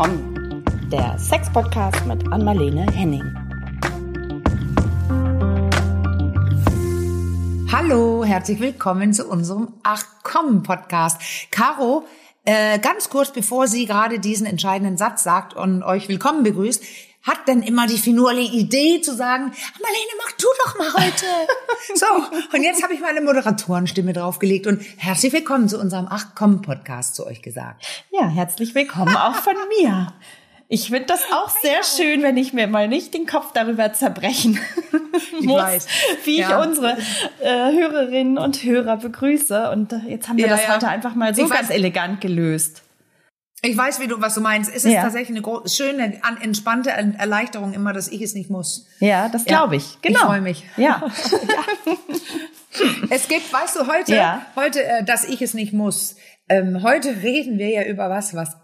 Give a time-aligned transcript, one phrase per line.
[0.00, 3.24] Komm, der Sex-Podcast mit Anmalene Henning.
[7.72, 11.20] Hallo, herzlich willkommen zu unserem Ach komm Podcast.
[11.50, 12.06] Caro,
[12.44, 16.84] äh, ganz kurz bevor sie gerade diesen entscheidenden Satz sagt und euch willkommen begrüßt,
[17.28, 21.26] hat denn immer die finurle Idee zu sagen, Marlene, mach du doch mal heute.
[21.94, 22.06] so,
[22.56, 27.14] und jetzt habe ich meine Moderatorenstimme draufgelegt und herzlich willkommen zu unserem Ach komm Podcast
[27.14, 27.86] zu euch gesagt.
[28.10, 30.12] Ja, herzlich willkommen auch von mir.
[30.70, 34.58] Ich finde das auch sehr schön, wenn ich mir mal nicht den Kopf darüber zerbrechen
[35.40, 35.86] Ich muss, weiß.
[36.24, 36.62] wie ich Ja.
[36.62, 36.96] unsere
[37.40, 39.70] äh, Hörerinnen und Hörer begrüße.
[39.70, 40.74] Und äh, jetzt haben wir Ja, das ja.
[40.74, 41.74] heute einfach mal so Ich ganz weiß.
[41.76, 42.82] elegant gelöst.
[43.62, 44.70] Ich weiß, wie du, was du meinst.
[44.72, 45.02] Es ist Ja.
[45.02, 48.86] tatsächlich eine schöne, an- entspannte Erleichterung immer, dass ich es nicht muss.
[49.00, 50.00] Ja, das glaube ich.
[50.00, 50.18] Genau.
[50.20, 50.64] Ich freue mich.
[50.76, 51.02] Ja.
[53.10, 54.42] Es gibt, weißt du, heute, Ja.
[54.54, 56.16] heute, äh, dass ich es nicht muss.
[56.48, 58.56] Ähm, heute reden wir ja über was, was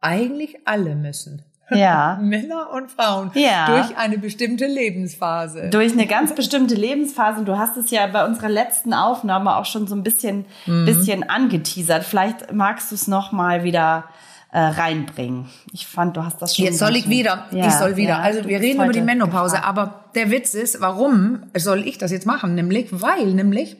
[0.00, 1.42] eigentlich alle müssen.
[1.70, 2.18] Ja.
[2.20, 3.30] Männer und Frauen.
[3.34, 3.66] Ja.
[3.78, 5.70] Durch eine bestimmte Lebensphase.
[5.70, 7.38] durch eine ganz bestimmte Lebensphase.
[7.38, 10.84] Und du hast es ja bei unserer letzten Aufnahme auch schon so ein bisschen, Mhm.
[10.84, 12.04] bisschen angeteasert.
[12.04, 14.04] Vielleicht magst du es noch mal wieder
[14.52, 15.48] äh, reinbringen.
[15.72, 16.66] Ich fand, du hast das schon.
[16.66, 17.46] Jetzt soll ich wieder.
[17.52, 18.10] Ja, ich soll wieder.
[18.10, 19.56] ja, also wir reden über die Menopause.
[19.56, 19.66] gefragt.
[19.66, 22.54] Aber der Witz ist, warum soll ich das jetzt machen?
[22.54, 23.76] Nämlich, weil nämlich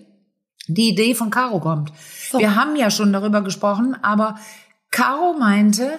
[0.69, 1.93] die Idee von Caro kommt.
[2.31, 2.39] So.
[2.39, 4.39] Wir haben ja schon darüber gesprochen, aber
[4.91, 5.99] Caro meinte,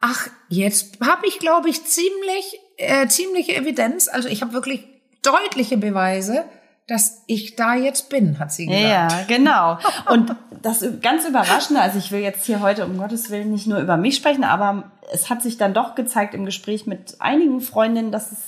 [0.00, 4.06] ach, jetzt habe ich, glaube ich, ziemlich, äh, ziemliche Evidenz.
[4.06, 4.86] Also ich habe wirklich
[5.22, 6.44] deutliche Beweise,
[6.86, 8.84] dass ich da jetzt bin, hat sie gesagt.
[8.84, 9.78] Ja, genau.
[10.10, 13.78] Und das ganz Überraschende, also ich will jetzt hier heute um Gottes Willen nicht nur
[13.78, 18.12] über mich sprechen, aber es hat sich dann doch gezeigt im Gespräch mit einigen Freundinnen,
[18.12, 18.38] dass es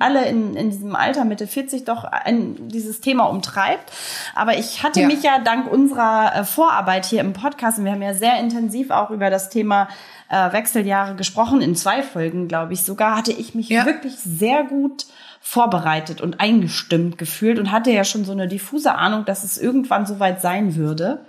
[0.00, 3.90] alle in, in diesem Alter, Mitte 40, doch ein, dieses Thema umtreibt.
[4.34, 5.06] Aber ich hatte Ja.
[5.06, 8.90] mich ja dank unserer äh, Vorarbeit hier im Podcast, und wir haben ja sehr intensiv
[8.90, 9.88] auch über das Thema
[10.28, 13.86] äh, Wechseljahre gesprochen, in zwei Folgen, glaube ich sogar, hatte ich mich Ja.
[13.86, 15.06] wirklich sehr gut
[15.44, 20.06] vorbereitet und eingestimmt gefühlt und hatte ja schon so eine diffuse Ahnung, dass es irgendwann
[20.06, 21.20] soweit sein würde.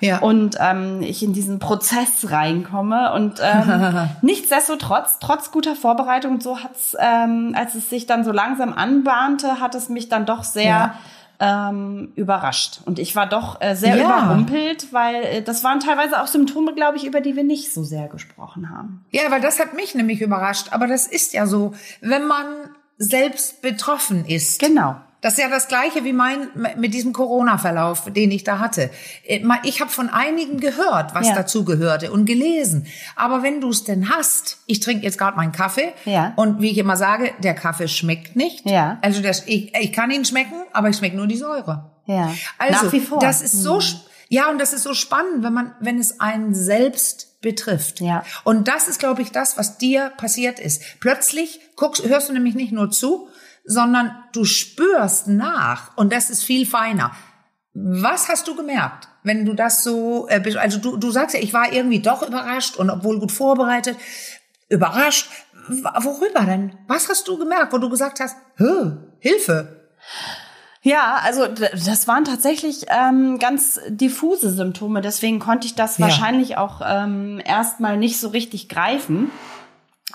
[0.00, 0.18] Ja.
[0.18, 3.12] Und ähm, ich in diesen Prozess reinkomme.
[3.14, 8.74] Und ähm, nichtsdestotrotz, trotz guter Vorbereitung so hat's, ähm, als es sich dann so langsam
[8.74, 10.94] anbahnte, hat es mich dann doch sehr
[11.40, 12.80] ähm, überrascht.
[12.84, 14.04] Und ich war doch äh, sehr Ja.
[14.04, 17.84] überrumpelt, weil äh, das waren teilweise auch Symptome, glaube ich, über die wir nicht so
[17.84, 19.04] sehr gesprochen haben.
[19.10, 20.68] Ja, weil das hat mich nämlich überrascht.
[20.72, 22.46] Aber das ist ja so, wenn man
[22.98, 24.58] selbst betroffen ist.
[24.60, 24.96] Genau.
[25.22, 26.46] Das ist ja das Gleiche wie mein
[26.76, 28.90] mit diesem Corona-Verlauf, den ich da hatte.
[29.24, 31.34] Äh, Ich habe von einigen gehört, was Ja.
[31.34, 32.86] dazu gehörte und gelesen.
[33.16, 36.32] Aber wenn du es denn hast, ich trinke jetzt gerade meinen Kaffee Ja.
[36.36, 38.68] und wie ich immer sage, der Kaffee schmeckt nicht.
[38.68, 38.98] Ja.
[39.02, 41.90] Also das, ich, ich kann ihn schmecken, aber ich schmecke nur die Säure.
[42.06, 42.32] Ja.
[42.58, 43.18] Also Nach wie vor.
[43.18, 46.54] das ist so sp- ja und das ist so spannend, wenn man wenn es einen
[46.54, 48.00] selbst betrifft.
[48.00, 48.24] Ja.
[48.44, 50.82] Und das ist glaube ich das, was dir passiert ist.
[51.00, 53.28] Plötzlich guckst hörst du nämlich nicht nur zu,
[53.64, 57.12] sondern du spürst nach und das ist viel feiner.
[57.74, 61.52] Was hast du gemerkt, wenn du das so äh, also du du sagst ja, ich
[61.52, 63.96] war irgendwie doch überrascht und obwohl gut vorbereitet,
[64.68, 65.30] überrascht.
[65.68, 66.78] Worüber denn?
[66.86, 68.36] Was hast du gemerkt, wo du gesagt hast,
[69.18, 69.88] Hilfe?
[70.86, 76.04] Ja, also das waren tatsächlich ähm, ganz diffuse Symptome, deswegen konnte ich das Ja.
[76.04, 79.32] wahrscheinlich auch ähm, erstmal nicht so richtig greifen.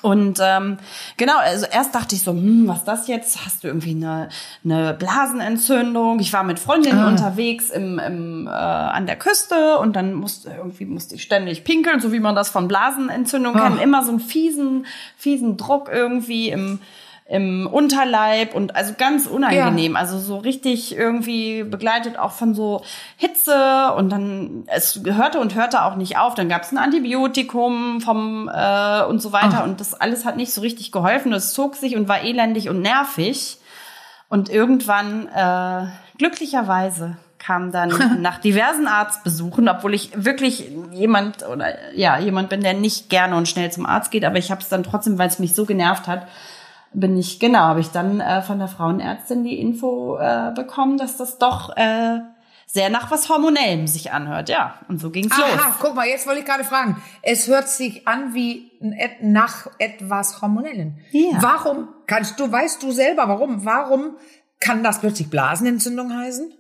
[0.02, 0.78] Und ähm,
[1.18, 3.46] genau, also erst dachte ich so, hm, was ist das jetzt?
[3.46, 4.30] Hast du irgendwie eine,
[4.64, 6.22] eine Blasenentzündung?
[6.22, 10.86] Ich war mit Freundinnen unterwegs im, im, äh, an der Küste und dann musste irgendwie
[10.86, 13.68] musste ich ständig pinkeln, so wie man das von Blasenentzündung Ah.
[13.68, 13.82] kennt.
[13.82, 14.86] Immer so einen fiesen,
[15.18, 16.80] fiesen Druck irgendwie im
[17.32, 22.84] im Unterleib und also ganz unangenehm, also so richtig irgendwie begleitet auch von so
[23.16, 26.36] Hitze und dann es hörte und hörte auch nicht auf.
[26.36, 29.64] Dann gab es ein Antibiotikum vom äh, und so weiter.
[29.64, 31.32] Und das alles hat nicht so richtig geholfen.
[31.32, 33.60] Es zog sich und war elendig und nervig.
[34.28, 35.88] Und irgendwann äh,
[36.18, 42.74] glücklicherweise kam dann nach diversen Arztbesuchen, obwohl ich wirklich jemand oder ja jemand bin, der
[42.74, 45.40] nicht gerne und schnell zum Arzt geht, aber ich habe es dann trotzdem, weil es
[45.40, 46.28] mich so genervt hat,
[46.94, 51.18] bin ich, genau, habe ich dann äh, von der Frauenärztin die Info äh, bekommen, dass
[51.18, 52.20] das doch äh,
[52.66, 54.50] sehr nach was Hormonellem sich anhört.
[54.50, 55.48] Ja, und so ging's los.
[55.58, 57.02] Aha, guck mal, jetzt wollte ich gerade fragen.
[57.22, 58.72] Es hört sich an wie
[59.22, 61.00] nach etwas Hormonellen.
[61.12, 61.42] Ja.
[61.42, 63.66] Warum, kannst du, weißt du selber warum?
[63.66, 64.18] Warum
[64.60, 66.54] kann das plötzlich Blasenentzündung heißen?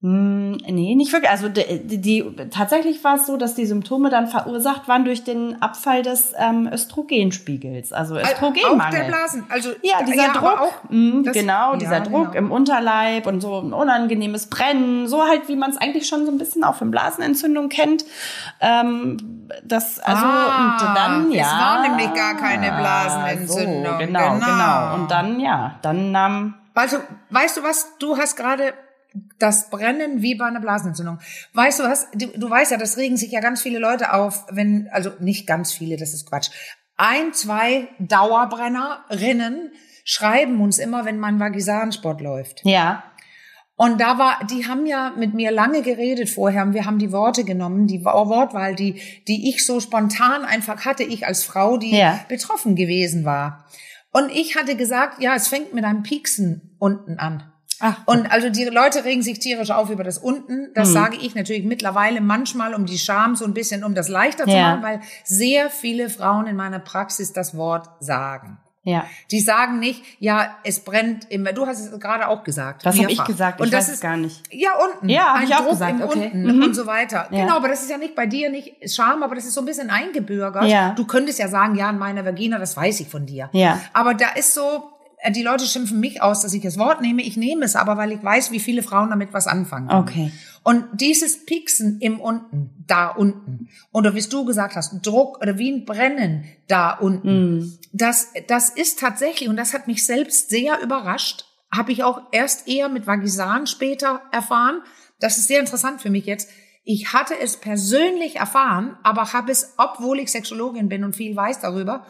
[0.00, 1.28] Hm, nee, nicht wirklich.
[1.28, 5.60] Also die, die, tatsächlich war es so, dass die Symptome dann verursacht waren durch den
[5.60, 8.80] Abfall des ähm, Östrogenspiegels, also Östrogenmangel.
[8.80, 12.26] Auch der Blasen, also ja, dieser ja, Druck, auch, mh, das, genau, ja, dieser Druck
[12.26, 12.38] genau.
[12.38, 16.30] im Unterleib und so ein unangenehmes Brennen, so halt wie man es eigentlich schon so
[16.30, 18.04] ein bisschen auch von Blasenentzündung kennt.
[18.60, 21.42] Ähm, das also ah, und dann ja.
[21.42, 23.84] Es war nämlich gar keine Blasenentzündung.
[23.84, 24.94] So, genau, genau, genau.
[24.94, 26.98] Und dann ja, dann nahm also,
[27.30, 27.98] weißt du was?
[27.98, 28.72] Du hast gerade
[29.38, 31.18] das Brennen wie bei einer Blasenentzündung.
[31.54, 32.08] Weißt du was?
[32.12, 35.46] Du, du weißt ja, das regen sich ja ganz viele Leute auf, wenn, also nicht
[35.46, 36.50] ganz viele, das ist Quatsch.
[36.96, 39.72] Ein, zwei Dauerbrennerinnen
[40.04, 42.62] schreiben uns immer, wenn man Vagisansport läuft.
[42.64, 43.04] Ja.
[43.76, 47.12] Und da war, die haben ja mit mir lange geredet vorher und wir haben die
[47.12, 51.96] Worte genommen, die Wortwahl, die, die ich so spontan einfach hatte, ich als Frau, die
[51.96, 52.18] ja.
[52.28, 53.66] betroffen gewesen war.
[54.10, 57.52] Und ich hatte gesagt, ja, es fängt mit einem Pieksen unten an.
[57.80, 57.96] Ach.
[58.06, 60.72] Und also die Leute regen sich tierisch auf über das unten.
[60.74, 60.92] Das mhm.
[60.92, 64.56] sage ich natürlich mittlerweile manchmal, um die Scham so ein bisschen, um das leichter zu
[64.56, 68.58] machen, weil sehr viele Frauen in meiner Praxis das Wort sagen.
[68.88, 69.04] Ja.
[69.30, 71.52] Die sagen nicht, ja, es brennt immer.
[71.52, 72.86] Du hast es gerade auch gesagt.
[72.86, 73.60] Was habe ich gesagt?
[73.60, 74.42] Ich und das weiß ist gar nicht.
[74.50, 75.10] Ja, unten.
[75.10, 76.02] Ja, habe ich auch Druck gesagt.
[76.02, 76.30] Okay.
[76.32, 76.62] Unten mhm.
[76.62, 77.28] und so weiter.
[77.30, 77.42] Ja.
[77.42, 79.66] Genau, aber das ist ja nicht bei dir nicht Scham, aber das ist so ein
[79.66, 80.68] bisschen eingebürgert.
[80.68, 80.94] Ja.
[80.94, 83.50] Du könntest ja sagen, ja, in meiner Vagina, das weiß ich von dir.
[83.52, 83.78] Ja.
[83.92, 84.90] Aber da ist so,
[85.30, 87.22] die Leute schimpfen mich aus, dass ich das Wort nehme.
[87.22, 89.90] Ich nehme es aber, weil ich weiß, wie viele Frauen damit was anfangen.
[89.90, 90.32] Okay.
[90.62, 95.72] Und dieses Pieksen im unten, da unten, oder wie du gesagt hast, Druck oder wie
[95.72, 97.78] ein Brennen da unten, mm.
[97.92, 102.68] das, das ist tatsächlich, und das hat mich selbst sehr überrascht, habe ich auch erst
[102.68, 104.82] eher mit Vagisan später erfahren.
[105.20, 106.48] Das ist sehr interessant für mich jetzt.
[106.84, 111.60] Ich hatte es persönlich erfahren, aber habe es, obwohl ich Sexologin bin und viel weiß
[111.60, 112.06] darüber,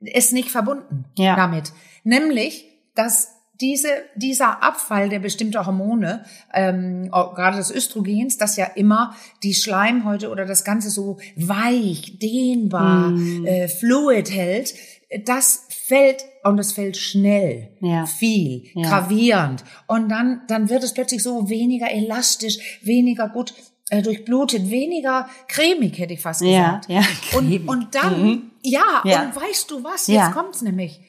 [0.00, 1.36] es nicht verbunden ja.
[1.36, 1.72] damit.
[2.04, 2.64] Nämlich,
[2.94, 6.24] dass diese, dieser Abfall der bestimmten Hormone,
[6.54, 13.10] ähm, gerade des Östrogens, das ja immer die Schleimhäute oder das Ganze so weich, dehnbar,
[13.10, 13.46] mm.
[13.46, 14.74] äh, fluid hält,
[15.24, 18.06] das fällt und es fällt schnell, ja.
[18.06, 18.88] viel, ja.
[18.88, 23.54] gravierend und dann dann wird es plötzlich so weniger elastisch, weniger gut
[23.90, 26.88] äh, durchblutet, weniger cremig hätte ich fast gesagt.
[26.88, 27.06] Ja, ja.
[27.36, 28.50] Und und dann mhm.
[28.62, 30.06] ja, ja, und weißt du was?
[30.06, 30.30] Jetzt ja.
[30.32, 31.00] kommt's nämlich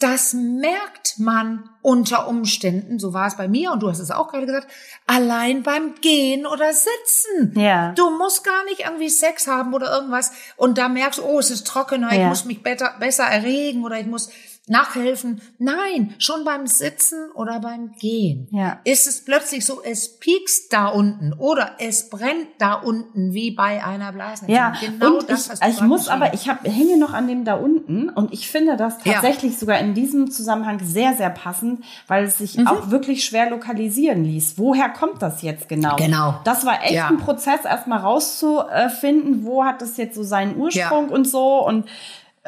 [0.00, 4.28] das merkt man unter Umständen, so war es bei mir und du hast es auch
[4.28, 4.66] gerade gesagt,
[5.06, 7.58] allein beim Gehen oder Sitzen.
[7.58, 7.92] Ja.
[7.92, 11.66] Du musst gar nicht irgendwie Sex haben oder irgendwas und da merkst oh, es ist
[11.66, 12.22] trockener, ja.
[12.22, 14.30] ich muss mich besser, besser erregen oder ich muss
[14.70, 15.42] nachhelfen.
[15.58, 18.78] Nein, schon beim Sitzen oder beim Gehen ja.
[18.84, 23.84] ist es plötzlich so, es piekst da unten oder es brennt da unten wie bei
[23.84, 24.54] einer Blasenentzündung.
[24.54, 27.54] Ja, genau und das, ich, ich muss aber, ich hab, hänge noch an dem da
[27.54, 29.58] unten und ich finde das tatsächlich ja.
[29.58, 32.68] sogar in diesem Zusammenhang sehr, sehr passend, weil es sich mhm.
[32.68, 34.54] auch wirklich schwer lokalisieren ließ.
[34.56, 35.96] Woher kommt das jetzt genau?
[35.96, 36.40] Genau.
[36.44, 37.08] Das war echt ja.
[37.08, 41.86] ein Prozess, erstmal rauszufinden, wo hat das jetzt so seinen Ursprung und so und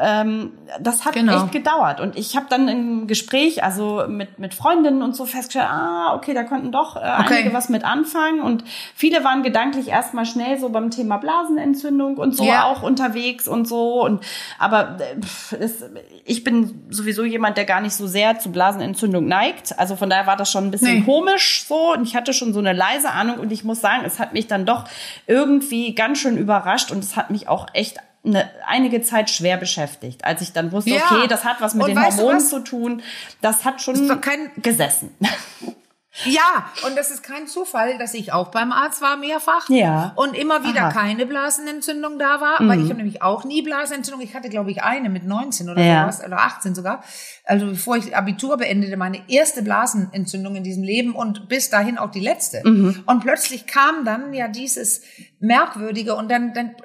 [0.03, 1.37] ähm, das hat genau.
[1.45, 2.01] echt gedauert.
[2.01, 6.35] Und ich habe dann im Gespräch, also mit, mit Freundinnen und so festgestellt, ah, okay,
[6.35, 7.35] da könnten doch äh, okay.
[7.37, 8.41] einige was mit anfangen.
[8.41, 8.65] Und
[8.95, 12.65] viele waren gedanklich erstmal schnell so beim Thema Blasenentzündung und so ja.
[12.65, 14.03] auch unterwegs und so.
[14.05, 14.25] Und
[14.59, 15.85] aber äh, es,
[16.25, 19.79] ich bin sowieso jemand, der gar nicht so sehr zu Blasenentzündung neigt.
[19.79, 21.05] Also von daher war das schon ein bisschen nee.
[21.05, 21.93] komisch so.
[21.93, 23.39] Und ich hatte schon so eine leise Ahnung.
[23.39, 24.85] Und ich muss sagen, es hat mich dann doch
[25.29, 30.25] irgendwie ganz schön überrascht und es hat mich auch echt eine, einige Zeit schwer beschäftigt,
[30.25, 31.03] als ich dann wusste, ja.
[31.11, 33.03] okay, das hat was mit und den Hormonen zu tun.
[33.41, 35.15] Das hat schon kein, gesessen.
[36.26, 40.12] Ja, und das ist kein Zufall, dass ich auch beim Arzt war mehrfach ja.
[40.17, 40.93] und immer wieder Aha.
[40.93, 42.69] keine Blasenentzündung da war, mhm.
[42.69, 44.20] weil ich habe nämlich auch nie Blasenentzündung.
[44.20, 46.03] Ich hatte glaube ich eine mit 19 oder ja.
[46.03, 47.03] sowas oder 18 sogar.
[47.44, 52.10] Also bevor ich Abitur beendete, meine erste Blasenentzündung in diesem Leben und bis dahin auch
[52.10, 52.60] die letzte.
[52.63, 53.03] Mhm.
[53.06, 55.03] Und plötzlich kam dann ja dieses
[55.41, 56.77] merkwürdige und dann dann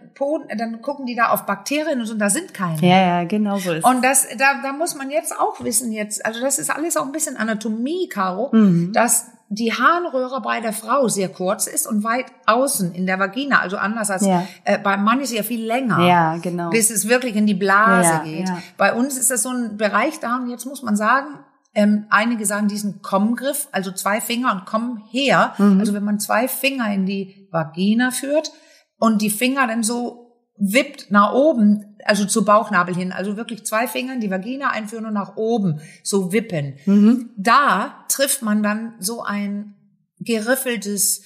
[0.57, 2.81] dann gucken die da auf Bakterien und so, und da sind keine.
[2.81, 3.85] Ja, ja, genau so ist.
[3.85, 7.05] Und das da da muss man jetzt auch wissen jetzt, also das ist alles auch
[7.05, 8.93] ein bisschen Anatomie, Caro, mhm.
[8.93, 9.16] dass
[9.49, 13.77] die Harnröhre bei der Frau sehr kurz ist und weit außen in der Vagina, also
[13.77, 14.45] anders als ja.
[14.65, 16.69] äh, beim Mann ist sie ja viel länger, ja, genau.
[16.69, 18.49] bis es wirklich in die Blase ja, geht.
[18.49, 18.61] Ja.
[18.77, 21.39] Bei uns ist das so ein Bereich da und jetzt muss man sagen,
[21.73, 25.53] ähm, einige sagen diesen Kommgriff, also zwei Finger und komm her.
[25.57, 25.79] Mhm.
[25.79, 28.51] Also wenn man zwei Finger in die Vagina führt
[28.97, 33.87] und die Finger dann so wippt nach oben, also zu Bauchnabel hin, also wirklich zwei
[33.87, 36.75] Finger in die Vagina einführen und nach oben so wippen.
[36.85, 37.29] Mhm.
[37.37, 39.75] Da trifft man dann so ein
[40.19, 41.23] geriffeltes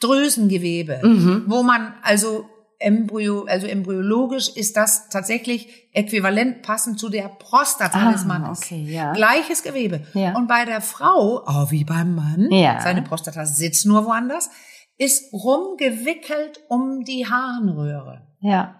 [0.00, 1.44] Drüsengewebe, mhm.
[1.46, 2.46] wo man also
[2.78, 8.58] Embryo, also embryologisch ist das tatsächlich äquivalent passend zu der Prostata Ah, des Mannes.
[8.62, 9.12] okay, ja.
[9.12, 10.00] Gleiches Gewebe.
[10.14, 10.34] Ja.
[10.34, 12.80] Und bei der Frau, oh, wie beim Mann, Ja.
[12.80, 14.48] seine Prostata sitzt nur woanders,
[14.96, 18.22] ist rumgewickelt um die Harnröhre.
[18.40, 18.79] Ja.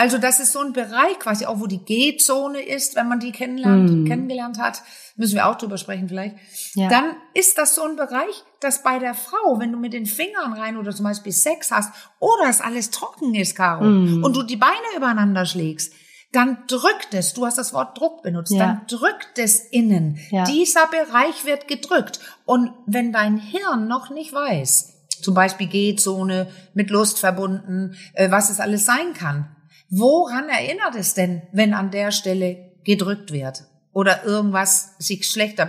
[0.00, 3.32] Also das ist so ein Bereich quasi auch, wo die G-Zone ist, wenn man die
[3.32, 4.04] kennenlernt, Mhm.
[4.06, 4.80] kennengelernt hat.
[5.16, 6.36] Müssen wir auch drüber sprechen vielleicht.
[6.74, 6.88] Ja.
[6.88, 10.54] Dann ist das so ein Bereich, dass bei der Frau, wenn du mit den Fingern
[10.54, 14.24] rein oder zum Beispiel Sex hast oder es alles trocken ist, Caro, Mhm.
[14.24, 15.92] und du die Beine übereinander schlägst,
[16.32, 18.58] dann drückt es, du hast das Wort Druck benutzt, Ja.
[18.64, 20.18] dann drückt es innen.
[20.30, 20.44] Ja.
[20.44, 22.20] Dieser Bereich wird gedrückt.
[22.46, 28.48] Und wenn dein Hirn noch nicht weiß, zum Beispiel G-Zone, mit Lust verbunden, äh, was
[28.48, 29.54] es alles sein kann,
[29.90, 33.64] woran erinnert es denn, wenn an der Stelle gedrückt wird?
[33.92, 35.68] Oder irgendwas sich schlechter,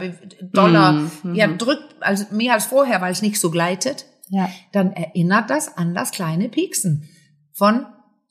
[0.53, 0.91] doller,
[1.23, 4.49] Mhm, ja, drückt, also mehr als vorher, weil es nicht so gleitet, Ja.
[4.71, 7.09] dann erinnert das an das kleine Pieksen
[7.51, 7.85] von,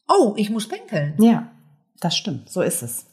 [0.09, 1.15] oh, ich muss pinkeln.
[1.19, 1.51] Ja.
[2.01, 2.49] Das stimmt.
[2.49, 3.07] So ist es.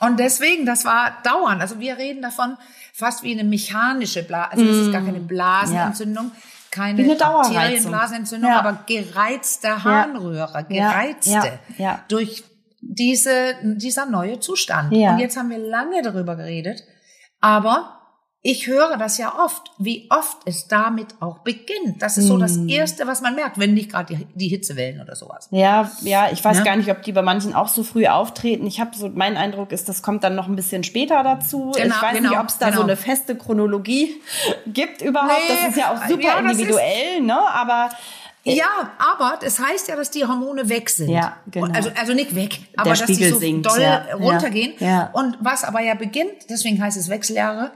[0.00, 1.60] Und deswegen, das war dauernd.
[1.60, 2.56] Also wir reden davon
[2.94, 4.52] fast wie eine mechanische Blase.
[4.52, 6.32] Also das ist gar keine Blasenentzündung,
[6.70, 7.02] keine.
[7.20, 8.60] Arterienblasenentzündung, Ja.
[8.60, 11.58] aber gereizte Harnröhre, gereizte.
[11.78, 12.04] Ja.
[12.08, 12.44] Durch
[12.80, 14.92] diese, dieser neue Zustand.
[15.12, 16.82] Und jetzt haben wir lange darüber geredet.
[17.40, 17.99] Aber
[18.42, 22.00] ich höre das ja oft, wie oft es damit auch beginnt.
[22.00, 22.68] Das ist so das Mm.
[22.70, 25.48] Erste, was man merkt, wenn nicht gerade die, die Hitzewellen oder sowas.
[25.50, 26.64] Ja, ja, ich weiß Ne?
[26.64, 28.66] gar nicht, ob die bei manchen auch so früh auftreten.
[28.66, 31.72] Ich habe so, mein Eindruck ist, das kommt dann noch ein bisschen später dazu.
[31.76, 32.82] Genau, ich weiß genau, nicht, ob es da so genau.
[32.84, 34.14] eine feste Chronologie
[34.66, 35.32] gibt überhaupt.
[35.48, 37.38] Nee, das ist ja auch super ja, das ist- individuell, ne?
[37.52, 37.90] Aber
[38.44, 38.64] Ja,
[38.98, 41.10] aber das heißt ja, dass die Hormone weg sind.
[41.10, 41.68] Ja, genau.
[41.74, 44.72] Also, also nicht weg, aber dass die so sinkt, doll ja, runtergehen.
[44.78, 45.10] ja, ja.
[45.12, 47.70] Und was aber ja beginnt, deswegen heißt es Wechseljahre,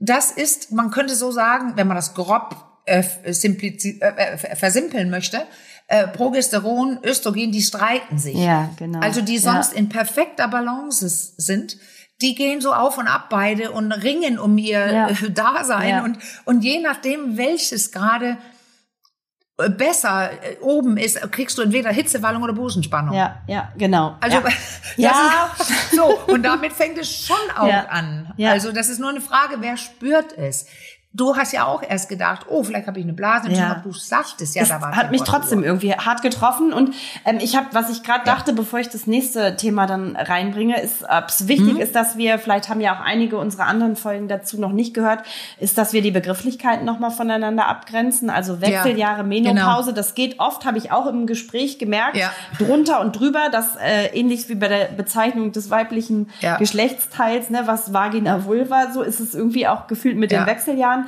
[0.00, 5.42] das ist, man könnte so sagen, wenn man das grob äh, äh, äh, versimpeln möchte,
[5.86, 8.36] äh, Progesteron, Östrogen, die streiten sich.
[8.36, 9.00] Ja, genau.
[9.00, 9.40] Also die Ja.
[9.52, 11.76] sonst in perfekter Balance sind,
[12.20, 15.10] die gehen so auf und ab beide und ringen um ihr Ja.
[15.30, 15.88] Dasein.
[15.88, 16.04] Ja.
[16.04, 18.38] Und, und je nachdem, welches gerade
[19.68, 23.14] besser äh, oben ist, kriegst du entweder Hitzewallung oder Busenspannung.
[23.14, 24.16] ja, ja, genau.
[24.20, 24.44] Also ja.
[24.96, 25.50] Ja.
[25.58, 27.86] ist so und damit fängt es schon auch Ja.
[27.88, 28.32] an.
[28.36, 28.50] Ja.
[28.52, 30.66] Also das ist nur eine Frage, wer spürt es?
[31.12, 33.76] Du hast ja auch erst gedacht, oh, vielleicht habe ich eine Blasenentzündung.
[33.78, 33.80] Ja.
[33.82, 37.56] Du sagtest ja, es da war hat mich trotzdem irgendwie hart getroffen und ähm, ich
[37.56, 41.48] habe, was ich gerade dachte, bevor ich das nächste Thema dann reinbringe, ist, ob es
[41.48, 41.80] wichtig Mhm.
[41.80, 45.24] ist, dass wir, vielleicht haben ja auch einige unserer anderen Folgen dazu noch nicht gehört,
[45.58, 48.30] ist, dass wir die Begrifflichkeiten nochmal voneinander abgrenzen.
[48.30, 52.30] Also Wechseljahre, Menopause, das geht oft, habe ich auch im Gespräch gemerkt, Ja.
[52.58, 56.56] drunter und drüber, dass äh, ähnlich wie bei der Bezeichnung des weiblichen Ja.
[56.58, 60.44] Geschlechtsteils, ne, was Vagina, Vulva, so ist es irgendwie auch gefühlt mit Ja.
[60.44, 60.99] den Wechseljahren.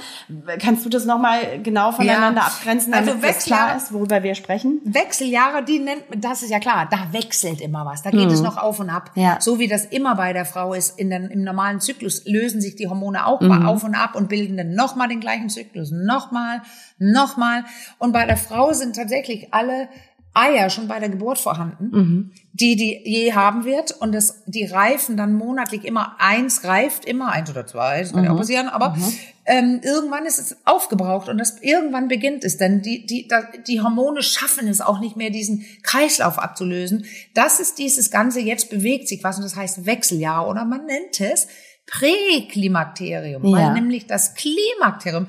[0.61, 2.47] Kannst du das nochmal genau voneinander Ja.
[2.47, 4.81] abgrenzen, Also damit klar Wechseljahre- ist, worüber wir sprechen?
[4.85, 8.41] Wechseljahre, die nennt man, das ist ja klar, da wechselt immer was, da geht es
[8.41, 9.11] noch auf und ab.
[9.15, 9.23] Mhm.
[9.23, 9.37] Ja.
[9.41, 12.77] So wie das immer bei der Frau ist, in den, im normalen Zyklus lösen sich
[12.77, 13.49] die Hormone auch Mhm.
[13.49, 16.63] mal auf und ab und bilden dann nochmal den gleichen Zyklus, nochmal,
[16.99, 17.65] nochmal.
[17.99, 19.89] Und bei der Frau sind tatsächlich alle
[20.35, 22.31] Eier schon bei der Geburt vorhanden, Mhm.
[22.55, 27.31] die die je haben wird und das, die reifen dann monatlich immer, eins reift immer,
[27.33, 28.97] eins oder zwei, das kann ja auch passieren, aber
[29.45, 32.81] ähm, irgendwann ist es aufgebraucht und das irgendwann beginnt es dann.
[32.81, 33.29] Die, die,
[33.67, 37.05] die Hormone schaffen es auch nicht mehr, diesen Kreislauf abzulösen.
[37.35, 41.21] Das ist dieses Ganze, jetzt bewegt sich was und das heißt Wechseljahr oder man nennt
[41.21, 41.49] es
[41.87, 43.53] Präklimakterium, Ja.
[43.57, 45.27] weil nämlich das Klimakterium,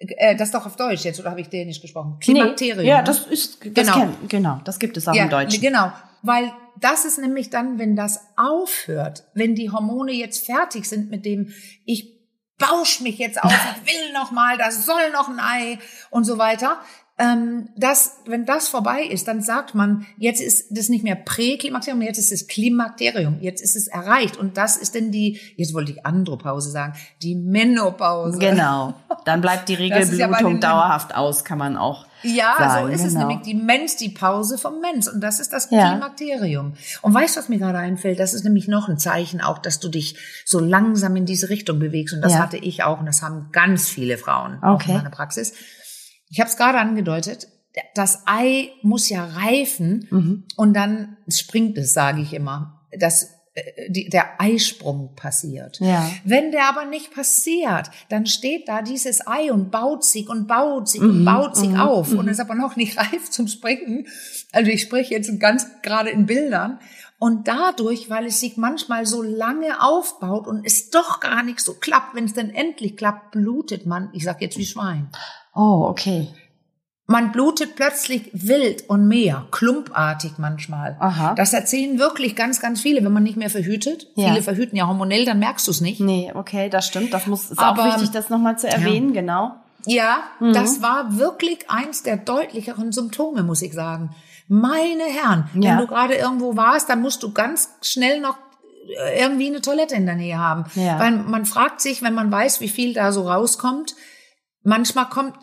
[0.00, 2.18] äh, das ist doch auf Deutsch jetzt, oder habe ich Dänisch gesprochen?
[2.20, 2.82] Klimakterium.
[2.82, 3.04] Nee, ja, ne?
[3.04, 3.92] das ist, das Genau.
[3.92, 5.60] kenn, genau, das gibt es auch im Deutschen.
[5.60, 11.10] Genau, weil das ist nämlich dann, wenn das aufhört, wenn die Hormone jetzt fertig sind
[11.10, 11.52] mit dem,
[11.84, 12.18] ich
[12.58, 13.52] bausch mich jetzt auf,
[13.84, 15.78] ich will noch mal, das soll noch ein Ei
[16.10, 16.80] und so weiter.
[17.20, 22.00] Ähm, das, wenn das vorbei ist, dann sagt man, jetzt ist das nicht mehr Präklimakterium,
[22.02, 24.36] jetzt ist es Klimakterium, jetzt ist es erreicht.
[24.36, 28.38] Und das ist denn die, jetzt wollte ich Andropause sagen, die Menopause.
[28.38, 28.94] Genau.
[29.24, 32.86] Dann bleibt die ja Regelblutung den- dauerhaft aus, kann man auch Ja, sagen.
[32.86, 33.26] so ist es genau.
[33.26, 35.08] nämlich die Mens, die Pause vom Mens.
[35.08, 35.90] Und das ist das Ja.
[35.90, 36.74] Klimakterium.
[37.02, 38.20] Und weißt du, was mir gerade einfällt?
[38.20, 41.80] Das ist nämlich noch ein Zeichen auch, dass du dich so langsam in diese Richtung
[41.80, 42.14] bewegst.
[42.14, 42.38] Und das Ja.
[42.38, 43.00] hatte ich auch.
[43.00, 44.92] Und das haben ganz viele Frauen auch Okay.
[44.92, 45.52] in meiner Praxis.
[46.30, 47.48] Ich habe es gerade angedeutet.
[47.94, 50.44] Das Ei muss ja reifen Mhm.
[50.56, 52.80] und dann springt es, sage ich immer.
[52.98, 55.78] Das, äh, die, der Eisprung passiert.
[55.80, 56.10] Ja.
[56.24, 60.88] Wenn der aber nicht passiert, dann steht da dieses Ei und baut sich und baut
[60.88, 64.06] sich und baut sich auf und ist aber noch nicht reif zum Springen.
[64.52, 66.80] Also ich spreche jetzt ganz gerade in Bildern.
[67.20, 71.74] Und dadurch, weil es sich manchmal so lange aufbaut und es doch gar nicht so
[71.74, 75.08] klappt, wenn es dann endlich klappt, blutet man, ich sag jetzt wie Schwein.
[75.58, 76.28] Oh, okay.
[77.10, 80.94] Man blutet plötzlich wild und mehr, klumpartig manchmal.
[81.00, 81.34] Aha.
[81.34, 84.06] Das erzählen wirklich ganz, ganz viele, wenn man nicht mehr verhütet.
[84.14, 84.28] Ja.
[84.28, 86.00] Viele verhüten ja hormonell, dann merkst du es nicht.
[86.00, 87.12] Nee, okay, das stimmt.
[87.14, 89.52] Das muss, ist Aber- auch wichtig, das nochmal zu erwähnen, genau.
[89.86, 90.52] Ja, Mhm.
[90.52, 94.10] das war wirklich eins der deutlicheren Symptome, muss ich sagen.
[94.46, 95.70] Meine Herren, Ja.
[95.72, 98.36] wenn du gerade irgendwo warst, dann musst du ganz schnell noch
[99.06, 100.64] äh, irgendwie eine Toilette in der Nähe haben.
[100.74, 100.98] Ja.
[100.98, 103.94] Weil man fragt sich, wenn man weiß, wie viel da so rauskommt,
[104.62, 105.34] manchmal kommt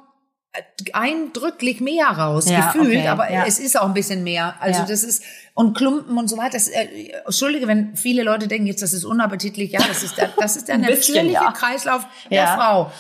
[0.93, 3.45] eindrücklich mehr raus, Ja, gefühlt, okay, aber ja.
[3.45, 4.55] es ist auch ein bisschen mehr.
[4.59, 4.85] Also Ja.
[4.85, 6.51] das ist, und Klumpen und so weiter.
[6.53, 10.29] Das, äh, Entschuldige, wenn viele Leute denken, jetzt das ist unappetitlich, ja, das ist der,
[10.37, 11.39] das ist der natürliche.
[11.53, 12.47] Kreislauf der.
[12.47, 12.91] Frau.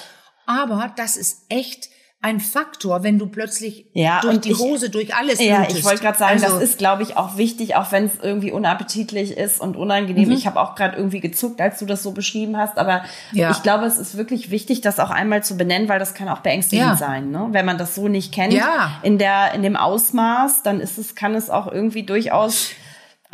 [0.45, 1.89] Aber das ist echt
[2.25, 5.77] ein Faktor, wenn du plötzlich Ja, durch und die ich- Hose, durch alles Ja, blutest.
[5.77, 8.51] ich wollte gerade sagen, Also, das ist, glaube ich, auch wichtig, auch wenn es irgendwie
[8.51, 10.29] unappetitlich ist und unangenehm.
[10.29, 10.31] Mhm.
[10.35, 13.51] Ich habe auch gerade irgendwie gezuckt, als du das so beschrieben hast, aber Ja.
[13.51, 16.39] ich glaube, es ist wirklich wichtig, das auch einmal zu benennen, weil das kann auch
[16.39, 16.95] beängstigend Ja.
[16.95, 17.47] sein, ne?
[17.51, 18.91] Wenn man das so nicht kennt Ja.
[19.03, 22.69] in der in dem Ausmaß, dann ist es kann es auch irgendwie durchaus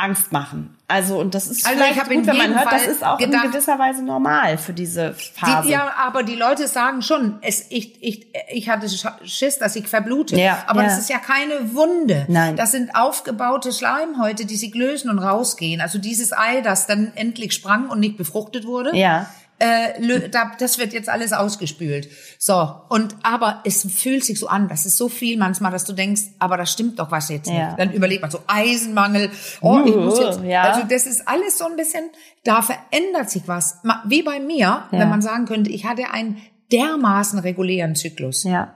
[0.02, 0.76] Angst machen.
[0.88, 3.04] Also und das ist Also vielleicht ich in gut, wenn man hört, das Fall ist
[3.04, 5.66] auch in gedacht- gewisser Weise normal für diese Phase.
[5.68, 9.74] die, ja, aber die Leute sagen schon, es, ich, ich, ich hatte Sch- Schiss, dass
[9.76, 10.36] ich verblute.
[10.38, 10.88] Ja, aber ja.
[10.88, 12.26] das ist ja keine Wunde.
[12.28, 12.56] Nein.
[12.56, 15.80] Das sind aufgebaute Schleimhäute, die sich lösen und rausgehen.
[15.80, 18.94] Also dieses Ei, das dann endlich sprang und nicht befruchtet wurde.
[18.96, 19.26] Ja.
[19.58, 20.28] Äh,
[20.58, 22.08] das wird jetzt alles ausgespült.
[22.38, 25.92] So, und aber es fühlt sich so an, das ist so viel manchmal, dass du
[25.92, 27.66] denkst, aber da stimmt doch was jetzt Ja.
[27.68, 27.78] nicht.
[27.78, 29.30] Dann überlegt man so Eisenmangel,
[29.60, 30.62] oh, ich muss jetzt, Ja.
[30.62, 32.10] also das ist alles so ein bisschen,
[32.44, 33.78] da verändert sich was.
[34.04, 34.88] Wie bei mir, Ja.
[34.90, 36.42] wenn man sagen könnte, ich hatte einen
[36.72, 38.42] dermaßen regulären Zyklus.
[38.44, 38.74] Ja.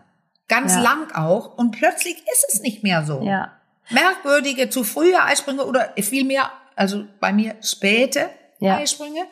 [0.48, 1.58] Ganz lang auch.
[1.58, 3.22] Und plötzlich ist es nicht mehr so.
[3.22, 3.50] Ja.
[3.90, 8.28] Merkwürdige, zu frühe Eisprünge oder vielmehr, also bei mir späte
[8.60, 8.76] Ja.
[8.76, 9.22] Eisprünge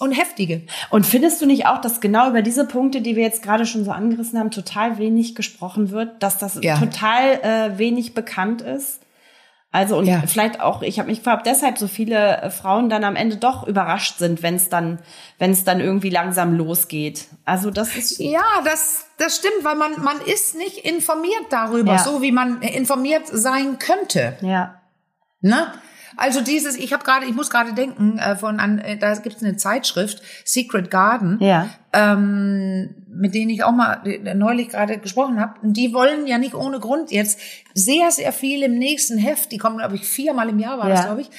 [0.00, 0.62] und heftige.
[0.90, 3.84] Und findest du nicht auch, dass genau über diese Punkte, die wir jetzt gerade schon
[3.84, 6.78] so angerissen haben, total wenig gesprochen wird, dass das Ja.
[6.78, 9.00] total äh, wenig bekannt ist?
[9.70, 10.22] Also und Ja.
[10.26, 13.66] vielleicht auch, ich habe mich gefragt, deshalb so viele äh, Frauen dann am Ende doch
[13.66, 14.98] überrascht sind, wenn es dann,
[15.38, 17.26] wenn es dann irgendwie langsam losgeht.
[17.44, 21.98] Also das ist Ja, das, das stimmt, weil man, man ist nicht informiert darüber, Ja.
[21.98, 24.38] so wie man informiert sein könnte.
[24.40, 24.80] ja,
[25.42, 25.66] Ne?
[26.18, 29.36] Also dieses, ich habe gerade, ich muss gerade denken, äh, von an, äh, da gibt
[29.36, 34.98] es eine Zeitschrift, Secret Garden, ja, ähm, mit denen ich auch mal äh, neulich gerade
[34.98, 35.54] gesprochen habe.
[35.62, 37.38] Und die wollen ja nicht ohne Grund jetzt
[37.74, 41.00] sehr, sehr viel im nächsten Heft, die kommen, glaube ich, viermal im Jahr war das,
[41.00, 41.04] Ja.
[41.06, 41.30] glaube ich,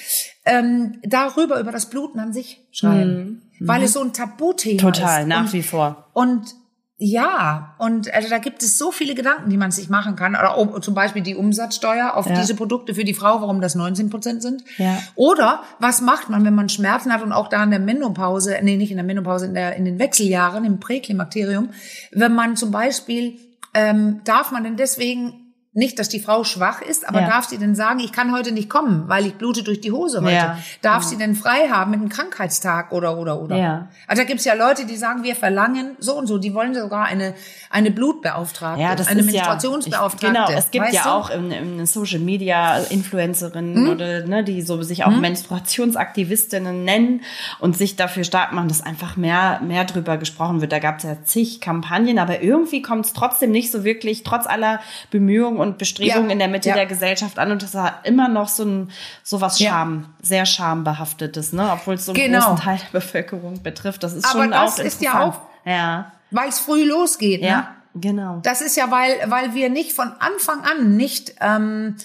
[0.46, 3.44] ähm, darüber, über das Bluten an sich schreiben.
[3.60, 4.78] Weil es so ein Tabuthema Mhm.
[4.94, 5.28] total ist.
[5.28, 6.08] nach Und wie vor.
[6.14, 6.56] und
[7.02, 10.36] ja, und also da gibt es so viele Gedanken, die man sich machen kann.
[10.36, 12.36] Oder um, zum Beispiel die Umsatzsteuer auf Ja.
[12.36, 14.66] diese Produkte für die Frau, warum das 19 Prozent sind.
[14.78, 15.02] Ja.
[15.16, 18.76] Oder was macht man, wenn man Schmerzen hat und auch da in der Menopause, nee,
[18.76, 21.70] nicht in der Menopause, in, der, in den Wechseljahren, im Präklimakterium,
[22.12, 23.40] wenn man zum Beispiel,
[23.74, 27.28] ähm, darf man denn deswegen nicht, dass die Frau schwach ist, aber Ja.
[27.28, 30.22] darf sie denn sagen, ich kann heute nicht kommen, weil ich blute durch die Hose
[30.22, 30.32] heute?
[30.34, 30.58] Ja.
[30.82, 33.56] Darf sie denn frei haben mit einem Krankheitstag oder oder oder?
[33.56, 33.88] Ja.
[34.08, 37.06] Also da gibt's ja Leute, die sagen, wir verlangen so und so, die wollen sogar
[37.06, 37.36] eine,
[37.70, 40.26] eine Blutbeauftragte, Ja, das eine ist ja, Menstruationsbeauftragte.
[40.26, 41.10] ich, genau, es gibt ja du?
[41.10, 43.90] auch in, in Social Media Influencerinnen Hm?
[43.90, 47.22] oder ne, die so sich auch Menstruationsaktivistinnen nennen
[47.60, 50.72] und sich dafür stark machen, dass einfach mehr mehr drüber gesprochen wird.
[50.72, 54.48] Da gab es ja zig Kampagnen, aber irgendwie kommt es trotzdem nicht so wirklich, trotz
[54.48, 54.80] aller
[55.12, 56.76] Bemühungen und Bestrebungen Ja, in der Mitte ja.
[56.76, 58.92] der Gesellschaft an und das hat immer noch so ein
[59.24, 59.72] so was Ja.
[59.72, 62.40] Scham, sehr schambehaftetes, ne, obwohl es so einen Genau.
[62.50, 64.04] großen Teil der Bevölkerung betrifft.
[64.04, 67.42] Das ist Aber schon das auch ist ja auch- ja, Weil es früh losgeht.
[67.42, 67.48] Ne?
[67.48, 68.40] ja, genau.
[68.44, 71.96] Das ist ja, weil, weil wir nicht von Anfang an nicht, ähm,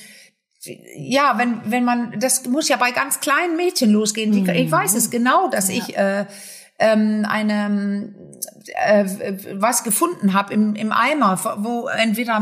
[0.97, 4.33] ja, wenn, wenn man, das muss ja bei ganz kleinen Mädchen losgehen.
[4.33, 6.25] Die, Ich weiß es genau, dass ich äh,
[6.79, 8.15] ähm, eine
[8.67, 9.05] äh,
[9.55, 12.41] was gefunden habe im, im Eimer, wo entweder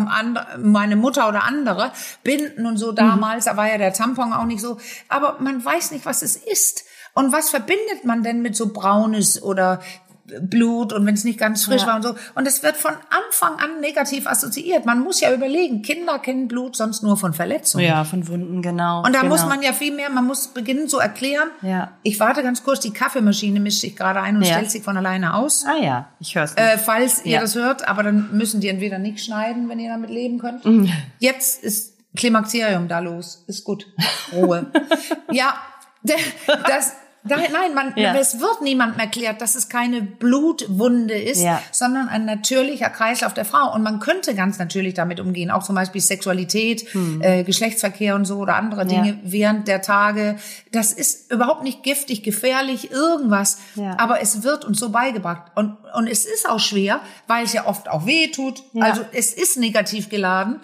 [0.59, 1.93] meine Mutter oder andere
[2.23, 5.91] Binden und so damals, da war ja der Tampon auch nicht so, aber man weiß
[5.91, 6.85] nicht, was es ist.
[7.15, 9.83] Und was verbindet man denn mit so braunes oder
[10.25, 11.89] Blut und wenn es nicht ganz frisch Ja.
[11.89, 12.15] war und so.
[12.35, 14.87] Und es wird von Anfang an negativ assoziiert.
[14.87, 17.85] Man muss ja überlegen, Kinder kennen Blut sonst nur von Verletzungen.
[17.85, 19.03] Ja, von Wunden, genau.
[19.05, 19.33] Und da genau.
[19.33, 21.49] muss man ja viel mehr, man muss beginnen zu erklären.
[21.63, 21.93] Ja.
[22.05, 24.55] Ich warte ganz kurz, die Kaffeemaschine mischt sich gerade ein und Ja.
[24.55, 25.65] stellt sich von alleine aus.
[25.67, 26.55] Ah ja, ich höre es.
[26.55, 30.11] Äh, falls ihr das hört, aber dann müssen die entweder nicht schneiden, wenn ihr damit
[30.11, 30.65] leben könnt.
[30.65, 30.89] Mhm.
[31.19, 33.43] Jetzt ist Klimakterium da los.
[33.49, 33.87] Ist gut.
[34.33, 34.67] Ruhe.
[35.33, 35.55] ja,
[36.05, 36.81] das, da,
[37.25, 38.15] nein, man, Ja.
[38.17, 41.63] es wird niemandem erklärt, dass es keine Blutwunde ist, Ja.
[41.71, 43.73] sondern ein natürlicher Kreislauf der Frau.
[43.75, 46.85] Und man könnte ganz natürlich damit umgehen, auch zum Beispiel Sexualität,
[47.21, 49.21] äh, Geschlechtsverkehr und so oder andere Dinge Hm.
[49.25, 49.33] Ja.
[49.33, 50.37] während der Tage.
[50.73, 53.59] Das ist überhaupt nicht giftig, gefährlich, irgendwas.
[53.99, 55.53] Aber es wird uns so beigebracht.
[55.55, 58.63] Und, und es ist auch schwer, weil es ja oft auch weh tut.
[58.81, 60.61] Also es ist negativ geladen.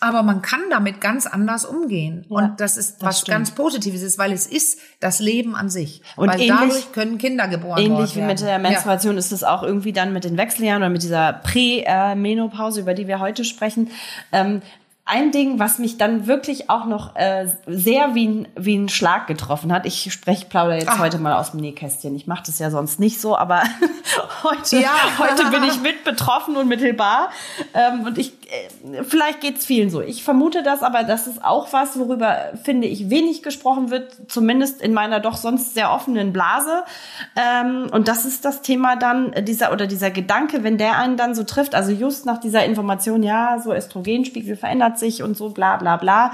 [0.00, 2.24] Aber man kann damit ganz anders umgehen.
[2.28, 3.34] Ja, und das ist das was stimmt.
[3.36, 6.02] ganz Positives ist, weil es ist das Leben an sich.
[6.16, 8.28] Und weil ähnlich- dadurch können Kinder geboren Ähnlich wie werden.
[8.28, 12.80] mit der Menstruation ist es auch irgendwie dann mit den Wechseljahren oder mit dieser Prä-Menopause,
[12.80, 13.90] über die wir heute sprechen.
[14.32, 14.62] Ähm,
[15.08, 19.26] ein Ding, was mich dann wirklich auch noch äh, sehr wie ein, wie ein Schlag
[19.26, 19.86] getroffen hat.
[19.86, 20.98] Ich spreche, plaudere jetzt Ach.
[20.98, 22.14] heute mal aus dem Nähkästchen.
[22.14, 23.62] Ich mache das ja sonst nicht so, aber
[24.42, 24.90] heute, Ja.
[25.18, 27.30] heute bin ich mit betroffen und mittelbar.
[27.72, 30.02] Ähm, und ich, äh, vielleicht geht's vielen so.
[30.02, 34.82] Ich vermute das, aber das ist auch was, worüber, finde ich, wenig gesprochen wird, zumindest
[34.82, 36.84] in meiner doch sonst sehr offenen Blase.
[37.34, 41.16] Ähm, und das ist das Thema dann, äh, dieser oder dieser Gedanke, wenn der einen
[41.16, 45.50] dann so trifft, also just nach dieser Information, ja, so Östrogenspiegel verändert sich und so
[45.50, 46.32] bla bla bla,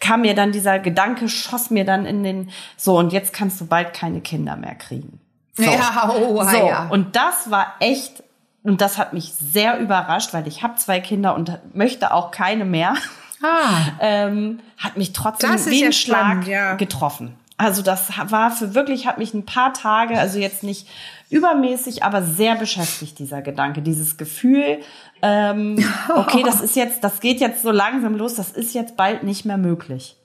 [0.00, 3.66] kam mir dann dieser Gedanke, schoss mir dann in den, so und jetzt kannst du
[3.66, 5.20] bald keine Kinder mehr kriegen.
[5.54, 5.64] So.
[5.64, 6.88] Ja, oh, So, ja.
[6.88, 8.22] und das war echt,
[8.62, 12.64] und das hat mich sehr überrascht, weil ich habe zwei Kinder und möchte auch keine
[12.64, 12.94] mehr.
[13.42, 13.68] Ah.
[14.00, 16.74] Ähm, hat mich trotzdem wie ein Schlag ja.
[16.74, 17.34] getroffen.
[17.58, 20.88] Also das war für wirklich, hat mich ein paar Tage, also jetzt nicht
[21.30, 24.80] übermäßig, aber sehr beschäftigt, dieser Gedanke, dieses Gefühl,
[25.22, 25.76] ähm,
[26.16, 29.44] okay, das ist jetzt, das geht jetzt so langsam los, das ist jetzt bald nicht
[29.44, 30.16] mehr möglich.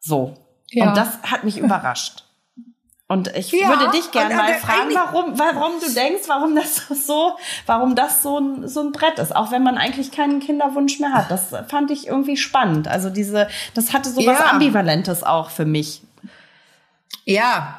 [0.00, 0.34] So.
[0.70, 0.88] Ja.
[0.88, 2.24] Und das hat mich überrascht.
[3.06, 6.56] Und ich Ja, würde dich gerne und- mal und fragen, warum, warum du denkst, warum
[6.56, 10.40] das so, warum das so ein, so ein Brett ist, auch wenn man eigentlich keinen
[10.40, 11.30] Kinderwunsch mehr hat.
[11.30, 12.88] Das fand ich irgendwie spannend.
[12.88, 14.50] Also diese, das hatte so was Ja.
[14.52, 16.02] Ambivalentes auch für mich.
[17.26, 17.78] Ja,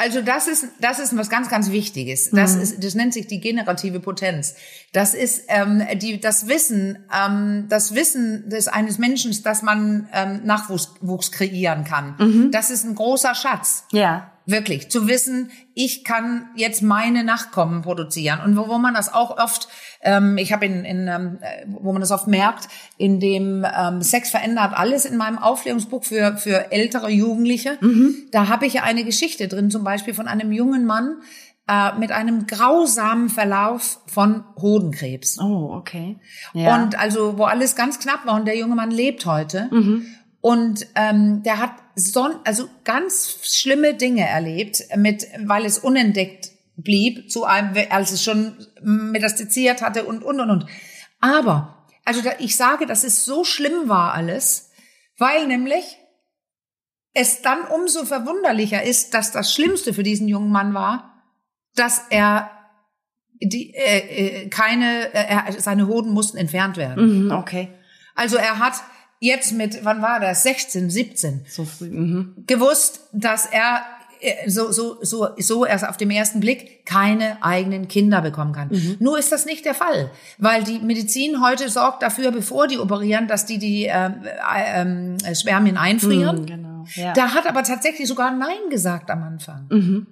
[0.00, 2.30] also das ist das ist was ganz ganz Wichtiges.
[2.30, 2.62] Das Mhm.
[2.62, 4.54] ist das nennt sich die generative Potenz.
[4.92, 10.40] Das ist ähm, die das Wissen ähm, das Wissen des eines Menschen, dass man ähm,
[10.44, 12.14] Nachwuchs Wuchs kreieren kann.
[12.18, 12.50] Mhm.
[12.50, 13.84] Das ist ein großer Schatz.
[13.92, 14.30] Ja.
[14.50, 18.40] Wirklich, zu wissen, ich kann jetzt meine Nachkommen produzieren.
[18.44, 19.68] Und wo, wo man das auch oft,
[20.02, 24.02] ähm, ich habe in, in ähm, äh, wo man das oft merkt, in dem ähm,
[24.02, 27.78] Sex verändert alles in meinem Aufklärungsbuch für, für ältere Jugendliche.
[28.32, 31.16] Da habe ich ja eine Geschichte drin, zum Beispiel von einem jungen Mann
[31.68, 35.38] äh, mit einem grausamen Verlauf von Hodenkrebs.
[35.40, 36.18] Oh, okay.
[36.52, 36.74] Ja.
[36.74, 39.68] Und also, wo alles ganz knapp war und der junge Mann lebt heute.
[40.40, 47.30] Und ähm, der hat so, also ganz schlimme Dinge erlebt, mit, weil es unentdeckt blieb,
[47.30, 50.66] zu einem, als es schon metastiziert hatte und, und, und, und.
[51.20, 54.70] Aber, also da, ich sage, dass es so schlimm war alles,
[55.18, 55.98] weil nämlich
[57.12, 61.22] es dann umso verwunderlicher ist, dass das Schlimmste für diesen jungen Mann war,
[61.74, 62.50] dass er
[63.42, 67.24] die, äh, äh, keine, äh, seine Hoden mussten entfernt werden.
[67.24, 67.74] Mhm, okay.
[68.14, 68.74] Also er hat
[69.20, 71.88] jetzt mit, wann war das, 16, 17, So früh.
[71.90, 72.34] Mhm.
[72.46, 73.82] gewusst, dass er
[74.20, 78.70] äh, so, so, so, so erst auf dem ersten Blick keine eigenen Kinder bekommen kann.
[78.98, 83.28] Nur ist das nicht der Fall, weil die Medizin heute sorgt dafür, bevor die operieren,
[83.28, 86.42] dass die die äh, äh, äh, Spermien einfrieren.
[86.42, 86.84] Mhm, genau.
[86.94, 87.12] Ja.
[87.12, 89.66] Da hat aber tatsächlich sogar Nein gesagt am Anfang.
[89.70, 90.06] Mhm.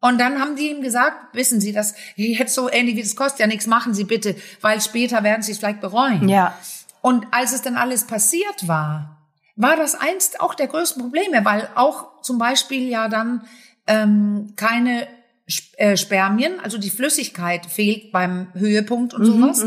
[0.00, 3.40] Und dann haben die ihm gesagt, wissen Sie, das jetzt so ähnlich wie das kostet
[3.40, 6.28] ja nichts, machen Sie bitte, weil später werden Sie es vielleicht bereuen.
[6.28, 6.56] ja.
[7.02, 9.16] Und als es dann alles passiert war,
[9.56, 13.44] war das einst auch der größten Probleme, weil auch zum Beispiel ja dann
[13.86, 15.06] ähm, keine
[15.76, 19.64] äh, Spermien, also die Flüssigkeit fehlt beim Höhepunkt und sowas.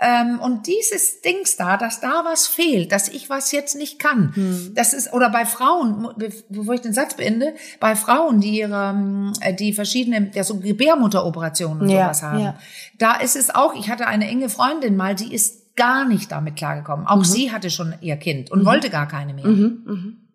[0.00, 4.70] Ähm, und dieses Dings da, dass da was fehlt, dass ich was jetzt nicht kann,
[4.76, 8.90] das ist oder bei Frauen, be- bevor ich den Satz beende, bei Frauen, die ihre,
[8.94, 12.54] ähm, äh, die verschiedene, ja so Gebärmutteroperationen und Ja, sowas haben, ja.
[12.98, 13.74] da ist es auch.
[13.74, 17.06] Ich hatte eine enge Freundin mal, die ist gar nicht damit klargekommen.
[17.06, 19.46] Auch sie hatte schon ihr Kind und wollte gar keine mehr.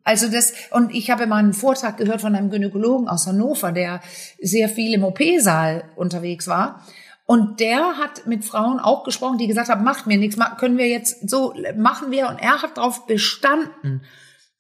[0.04, 4.02] Also das, und ich habe mal einen Vortrag gehört von einem Gynäkologen aus Hannover, der
[4.42, 6.82] sehr viel im OP-Saal unterwegs war.
[7.26, 10.90] Und der hat mit Frauen auch gesprochen, die gesagt haben, macht mir nichts, können wir
[10.90, 12.28] jetzt so, machen wir.
[12.28, 14.02] Und er hat darauf bestanden,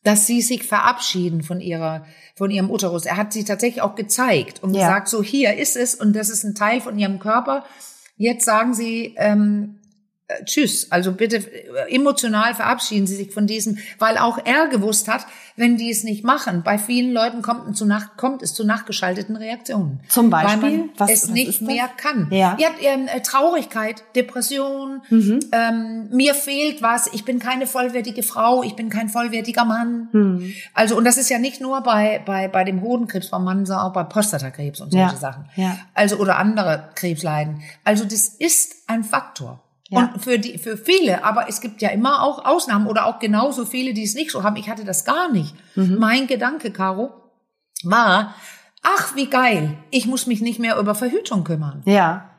[0.04, 3.06] dass sie sich verabschieden von ihrer, von ihrem Uterus.
[3.06, 4.88] Er hat sie tatsächlich auch gezeigt und Ja.
[4.88, 7.65] gesagt, so hier ist es und das ist ein Teil von ihrem Körper.
[8.15, 9.83] Jetzt sagen sie, ähm, äh,
[10.46, 10.91] tschüss.
[10.91, 15.78] Also bitte äh, emotional verabschieden Sie sich von diesem, weil auch er gewusst hat, wenn
[15.78, 19.36] die es nicht machen, bei vielen Leuten kommt, es zu nach, kommt es zu nachgeschalteten
[19.36, 20.00] Reaktionen.
[20.10, 20.78] Zum Weil Beispiel?
[20.78, 22.28] man Was- es was nicht mehr kann.
[22.32, 22.58] Ja.
[22.60, 25.39] ja ähm, äh, Traurigkeit, Depression, Mhm.
[25.52, 30.08] ähm, mir fehlt was, ich bin keine vollwertige Frau, ich bin kein vollwertiger Mann.
[30.12, 30.54] Mhm.
[30.74, 33.86] Also, und das ist ja nicht nur bei, bei, bei dem Hodenkrebs beim Mann, sondern
[33.88, 35.46] auch bei Prostatakrebs und solche Ja, Sachen.
[35.56, 35.78] ja.
[35.93, 37.62] Also, oder andere Krebsleiden.
[37.84, 39.62] Also, das ist ein Faktor.
[39.93, 40.12] Ja.
[40.13, 43.65] Und für die, für viele, aber es gibt ja immer auch Ausnahmen oder auch genauso
[43.65, 44.56] viele, die es nicht so haben.
[44.56, 45.56] Ich hatte das gar nicht.
[45.75, 45.97] Mhm.
[45.99, 47.12] Mein Gedanke, Caro,
[47.84, 48.36] war,
[48.82, 51.84] ach, wie geil, ich muss mich nicht mehr über Verhütung kümmern.
[51.86, 52.29] Ja.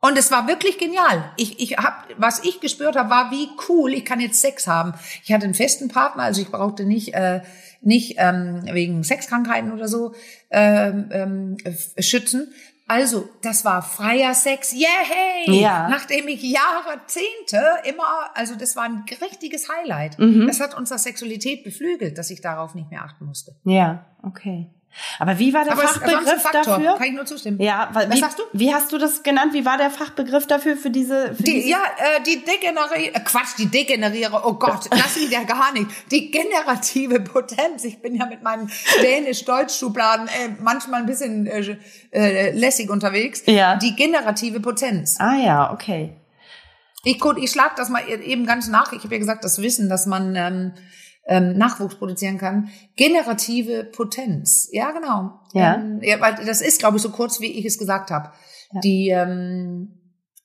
[0.00, 1.30] Und es war wirklich genial.
[1.36, 3.94] Ich, ich hab, was ich gespürt habe, war wie cool.
[3.94, 4.94] Ich kann jetzt Sex haben.
[5.22, 7.42] Ich hatte einen festen Partner, also ich brauchte nicht äh,
[7.82, 10.14] nicht ähm, wegen Sexkrankheiten oder so
[10.50, 11.56] ähm, ähm,
[11.98, 12.52] schützen.
[12.88, 15.60] Also, das war freier Sex, yeah, hey!
[15.60, 15.88] Ja.
[15.88, 20.18] Nachdem ich Jahrzehnte immer, also das war ein richtiges Highlight.
[20.18, 20.46] Mhm.
[20.46, 23.56] Das hat unsere Sexualität beflügelt, dass ich darauf nicht mehr achten musste.
[23.64, 24.70] Ja, okay.
[25.18, 26.94] Aber wie war der Aber ist Fachbegriff dafür?
[26.96, 27.60] kann ich nur zustimmen.
[27.60, 28.42] Ja, weil, Was wie, sagst du?
[28.52, 29.54] Wie hast du das genannt?
[29.54, 31.34] Wie war der Fachbegriff dafür für diese?
[31.34, 35.30] Für Die, diese ja, äh, die degeneriere, äh, Quatsch, die degeneriere, oh Gott, das geht
[35.30, 35.86] ja gar nicht.
[36.10, 37.84] Die generative Potenz.
[37.84, 38.70] Ich bin ja mit meinen
[39.02, 41.76] Dänisch-Deutsch-Schubladen äh, manchmal ein bisschen äh,
[42.12, 43.42] äh, lässig unterwegs.
[43.46, 43.76] Ja.
[43.76, 45.16] Die generative Potenz.
[45.18, 46.16] ah ja, okay.
[47.04, 48.92] Ich, ich schlag das mal eben ganz nach.
[48.92, 50.72] Ich habe ja gesagt, das Wissen, dass man ähm,
[51.26, 52.68] ähm, Nachwuchs produzieren kann.
[52.96, 54.68] Generative Potenz.
[54.72, 55.40] Ja, genau.
[55.52, 55.76] Ja.
[55.76, 58.30] Ähm, ja weil das ist, glaube ich, so kurz, wie ich es gesagt habe.
[58.82, 59.98] Die ähm,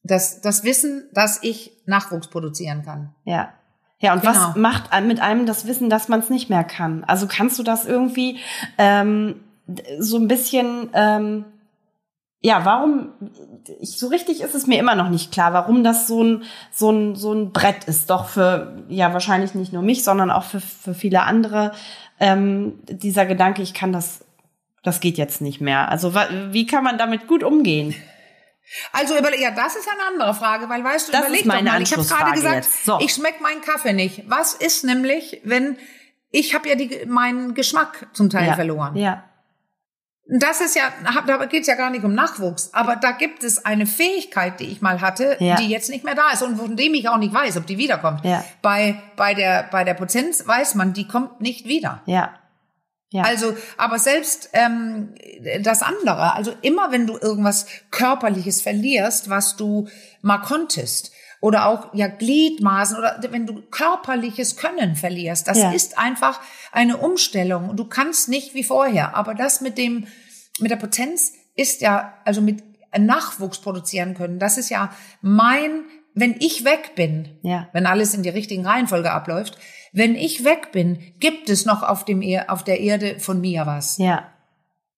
[0.04, 3.14] das, das Wissen, dass ich Nachwuchs produzieren kann.
[3.26, 3.54] Ja.
[4.00, 4.34] Ja, und Genau.
[4.34, 7.04] was macht mit einem das Wissen, dass man es nicht mehr kann?
[7.06, 8.38] Also kannst du das irgendwie
[8.78, 9.44] ähm,
[10.00, 11.46] so ein bisschen, ähm,
[12.40, 13.10] ja, warum,
[13.80, 16.92] ich, so richtig ist es mir immer noch nicht klar, warum das so ein, so
[16.92, 20.62] ein, so ein Brett ist, doch für, ja, wahrscheinlich nicht nur mich, sondern auch für,
[20.62, 21.72] für viele andere,
[22.20, 24.26] ähm, dieser Gedanke, ich kann das,
[24.84, 25.90] das geht jetzt nicht mehr.
[25.90, 27.96] Also wie kann man damit gut umgehen?
[28.92, 31.94] Also ja, das ist eine andere Frage, weil weißt du, Das überleg doch mal, ich
[31.94, 32.66] habe gerade gesagt.
[32.66, 33.00] So.
[33.00, 34.24] ich schmeck meinen Kaffee nicht.
[34.28, 35.78] Was ist nämlich, wenn
[36.32, 38.56] ich habe ja die, meinen Geschmack zum Teil ja.
[38.56, 38.96] verloren.
[38.96, 39.24] Ja.
[40.30, 40.92] Das ist ja,
[41.26, 44.66] da geht es ja gar nicht um Nachwuchs, aber da gibt es eine Fähigkeit, die
[44.66, 45.56] ich mal hatte, Ja.
[45.56, 47.78] die jetzt nicht mehr da ist und von dem ich auch nicht weiß, ob die
[47.78, 48.26] wiederkommt.
[48.26, 48.44] Ja.
[48.62, 52.02] Bei, bei, der, bei der Potenz weiß man, die kommt nicht wieder.
[52.06, 52.34] Ja.
[53.10, 53.24] Ja.
[53.24, 55.16] Also, aber selbst ähm,
[55.62, 59.88] das andere, also immer wenn du irgendwas Körperliches verlierst, was du
[60.22, 65.72] mal konntest, oder auch ja Gliedmaßen oder wenn du körperliches Können verlierst, das Ja.
[65.72, 66.40] ist einfach
[66.72, 67.76] eine Umstellung.
[67.76, 70.08] Du kannst nicht wie vorher, aber das mit dem
[70.60, 72.64] mit der Potenz ist ja also mit
[72.98, 74.40] Nachwuchs produzieren können.
[74.40, 75.84] Das ist ja mein,
[76.16, 77.70] wenn ich weg bin, Ja.
[77.74, 79.58] wenn alles in die richtigen Reihenfolge abläuft,
[79.94, 83.66] wenn ich weg bin, gibt es noch auf dem Er- auf der Erde von mir
[83.68, 83.98] was.
[84.00, 84.32] Ja.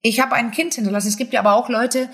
[0.01, 1.09] Ich habe ein Kind hinterlassen.
[1.09, 2.09] Es gibt ja aber auch Leute,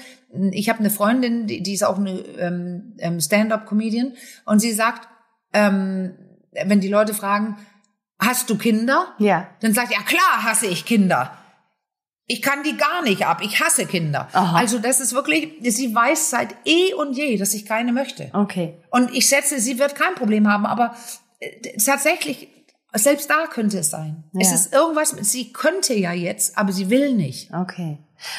[0.52, 4.14] ich habe eine Freundin, die, die ist auch eine ähm, ähm, Stand-up-Comedian
[4.46, 5.08] und sie sagt,
[5.54, 6.16] ähm,
[6.52, 7.58] wenn die Leute fragen,
[8.20, 9.14] hast du Kinder?
[9.20, 9.48] Ja.
[9.62, 11.38] Dann sagt, ja klar hasse ich Kinder.
[12.28, 13.42] Ich kann die gar nicht ab.
[13.44, 14.28] Ich hasse Kinder.
[14.34, 14.58] Aha.
[14.58, 18.32] Also das ist wirklich, sie weiß seit eh und je, dass ich keine möchte.
[18.34, 18.80] Okay.
[18.90, 20.96] Und ich schätze, sie wird kein Problem haben, aber
[21.40, 22.48] äh, tatsächlich,
[23.04, 24.24] selbst da könnte es sein.
[24.34, 24.56] Es Ja.
[24.56, 27.54] ist irgendwas, mit- sie könnte ja jetzt, aber sie will nicht.
[27.54, 27.98] Okay.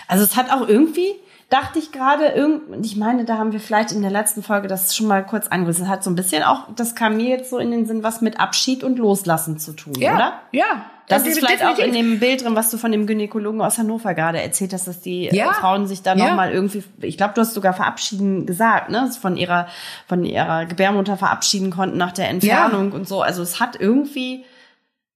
[0.09, 1.15] Also es hat auch irgendwie,
[1.49, 4.97] dachte ich gerade, irgend, ich meine, da haben wir vielleicht in der letzten Folge das
[4.97, 5.85] schon mal kurz angerissen.
[5.85, 8.21] Es hat so ein bisschen auch, das kam mir jetzt so in den Sinn, was
[8.21, 10.41] mit Abschied und Loslassen zu tun, oder?
[10.53, 10.65] Ja.
[11.09, 12.01] Das Ja, ist vielleicht auch in definitiv.
[12.11, 15.29] dem Bild drin, was du von dem Gynäkologen aus Hannover gerade erzählt hast, dass die
[15.29, 15.53] äh, Ja.
[15.53, 16.27] Frauen sich da Ja.
[16.31, 19.69] nochmal irgendwie, ich glaube, du hast sogar verabschieden gesagt, ne, von ihrer,
[20.09, 23.23] von ihrer Gebärmutter verabschieden konnten nach der Entfernung und so.
[23.23, 24.45] Also es hat irgendwie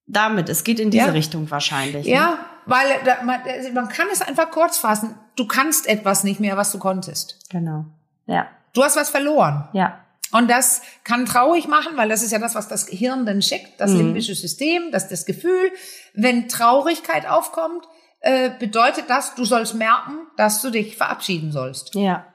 [0.06, 1.10] damit, es geht in diese Ja.
[1.12, 2.06] Richtung wahrscheinlich.
[2.06, 2.12] Ne?
[2.12, 2.38] Ja,
[2.70, 3.40] weil da, man,
[3.74, 5.14] man kann es einfach kurz fassen.
[5.36, 7.50] Du kannst etwas nicht mehr, was du konntest.
[7.50, 7.84] Genau.
[8.26, 8.48] Ja.
[8.72, 9.68] Du hast was verloren.
[9.72, 10.00] Ja.
[10.32, 13.80] Und das kann traurig machen, weil das ist ja das, was das Gehirn dann schickt,
[13.80, 15.72] das limbische System, das das Gefühl.
[16.14, 17.84] Wenn Traurigkeit aufkommt,
[18.20, 21.96] äh, bedeutet das, du sollst merken, dass du dich verabschieden sollst.
[21.96, 22.26] Ja.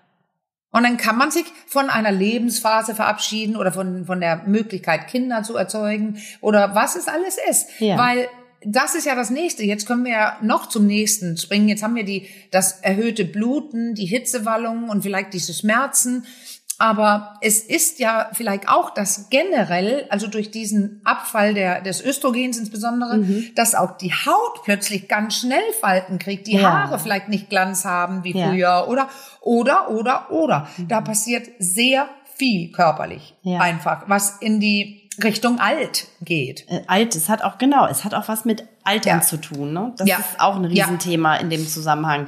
[0.71, 5.43] Und dann kann man sich von einer Lebensphase verabschieden oder von, von der Möglichkeit, Kinder
[5.43, 7.80] zu erzeugen oder was es alles ist.
[7.80, 7.98] Ja.
[7.98, 8.28] Weil
[8.65, 9.63] das ist ja das nächste.
[9.63, 11.69] Jetzt können wir ja noch zum nächsten springen.
[11.69, 16.25] Jetzt haben wir die, das erhöhte Bluten, die Hitzewallungen und vielleicht diese Schmerzen.
[16.78, 22.58] Aber es ist ja vielleicht auch das generell, also durch diesen Abfall der, des Östrogens
[22.58, 23.23] insbesondere,
[23.56, 26.69] dass auch die Haut plötzlich ganz schnell Falten kriegt, die Ja.
[26.84, 28.49] Haare vielleicht nicht Glanz haben wie Ja.
[28.49, 29.08] früher oder,
[29.39, 30.67] oder, oder, oder.
[30.89, 33.60] Da passiert sehr viel körperlich Ja.
[33.60, 36.65] einfach, was in die Richtung alt geht.
[36.69, 39.21] Äh, alt, es hat auch, genau, es hat auch was mit Altern Ja.
[39.21, 39.73] zu tun.
[39.73, 39.93] Ne?
[39.97, 40.17] Das Ja.
[40.17, 40.86] ist auch ein Ja.
[40.86, 42.28] Riesenthema in dem Zusammenhang.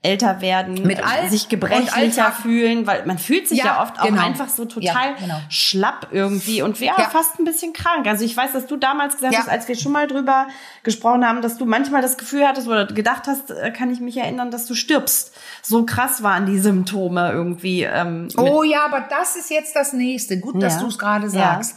[0.00, 3.98] Älter werden, Mit äh, alt sich gebrechlicher fühlen, weil man fühlt sich ja, Ja, oft
[3.98, 4.22] auch genau.
[4.22, 5.40] einfach so total Ja, genau.
[5.48, 7.10] schlapp irgendwie und ja, Ja.
[7.10, 8.06] fast ein bisschen krank.
[8.06, 10.46] Also ich weiß, dass du damals gesagt hast, als wir schon mal drüber
[10.84, 14.16] gesprochen haben, dass du manchmal das Gefühl hattest oder gedacht hast, äh, kann ich mich
[14.16, 15.34] erinnern, dass du stirbst.
[15.62, 17.82] So krass waren die Symptome irgendwie.
[17.82, 20.38] Ähm, Oh ja, aber das ist jetzt das nächste.
[20.38, 21.76] Gut, dass du es gerade sagst.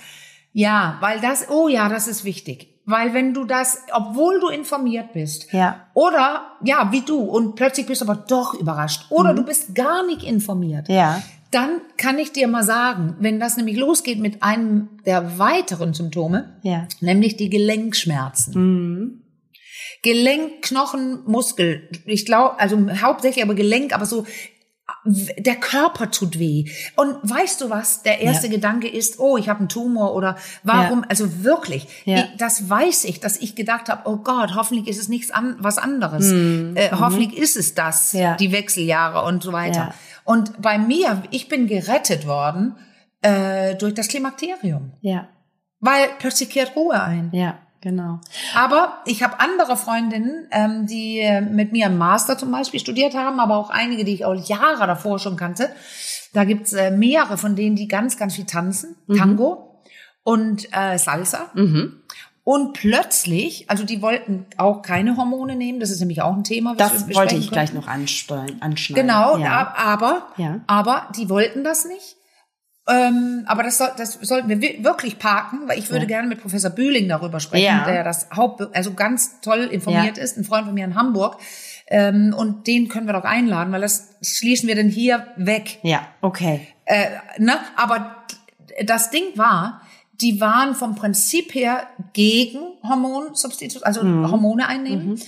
[0.53, 0.97] Ja.
[0.99, 2.70] weil das, oh ja, das ist wichtig.
[2.85, 5.87] Weil wenn du das, obwohl du informiert bist, Ja.
[5.93, 10.05] oder ja, wie du, und plötzlich bist du aber doch überrascht, oder du bist gar
[10.05, 10.95] nicht informiert, Mhm.
[10.95, 15.93] ja, dann kann ich dir mal sagen, wenn das nämlich losgeht mit einem der weiteren
[15.93, 16.87] Symptome, Ja.
[17.01, 18.53] nämlich die Gelenkschmerzen.
[18.55, 19.17] Mhm.
[20.03, 21.87] Gelenk, Knochen, Muskel.
[22.05, 24.25] Ich glaube, also hauptsächlich aber Gelenk, aber so
[25.05, 26.65] der Körper tut weh.
[26.95, 28.03] Und weißt du was?
[28.03, 28.53] Der erste Ja.
[28.53, 31.01] Gedanke ist, oh, ich habe einen Tumor oder warum?
[31.01, 31.09] Ja.
[31.09, 32.17] Also wirklich, Ja.
[32.17, 35.55] ich, das weiß ich, dass ich gedacht habe, oh Gott, hoffentlich ist es nichts an,
[35.59, 36.31] was anderes.
[36.31, 38.37] Äh, hoffentlich ist es das, Mhm.
[38.39, 39.93] Die Wechseljahre und so weiter.
[40.23, 42.75] Und bei mir, ich bin gerettet worden
[43.21, 45.27] äh, durch das Klimakterium, Ja.
[45.79, 47.29] weil plötzlich kehrt Ruhe ein.
[47.33, 47.59] Ja.
[47.81, 48.19] Genau.
[48.55, 53.15] Aber ich habe andere Freundinnen, ähm, die äh, mit mir im Master zum Beispiel studiert
[53.15, 55.69] haben, aber auch einige, die ich auch Jahre davor schon kannte.
[56.33, 59.81] Da gibt's äh, mehrere von denen, die ganz, ganz viel tanzen, Tango
[60.23, 61.49] und äh, Salsa.
[61.55, 61.97] Mhm.
[62.43, 66.75] Und plötzlich, also die wollten auch keine Hormone nehmen, das ist nämlich auch ein Thema,
[66.75, 67.51] Das wollte ich können.
[67.51, 68.59] gleich noch anschneiden.
[68.93, 69.59] Genau, Ja.
[69.61, 70.59] ab- aber, Ja.
[70.67, 72.15] aber die wollten das nicht.
[72.91, 76.07] Ähm, aber das, das sollten wir wi- wirklich parken, weil ich würde Ja.
[76.07, 77.85] gerne mit Professor Bühling darüber sprechen, Ja.
[77.85, 80.23] der das Haupt, also ganz toll informiert Ja.
[80.23, 81.37] ist, ein Freund von mir in Hamburg.
[81.87, 85.79] Ähm, und den können wir doch einladen, weil das schließen wir denn hier weg.
[85.83, 86.67] Ja, okay.
[86.85, 87.53] Äh, ne?
[87.75, 88.15] Aber
[88.85, 89.81] das Ding war,
[90.21, 94.31] die waren vom Prinzip her gegen Hormonsubstitution, also Mhm.
[94.31, 95.19] Hormone einnehmen.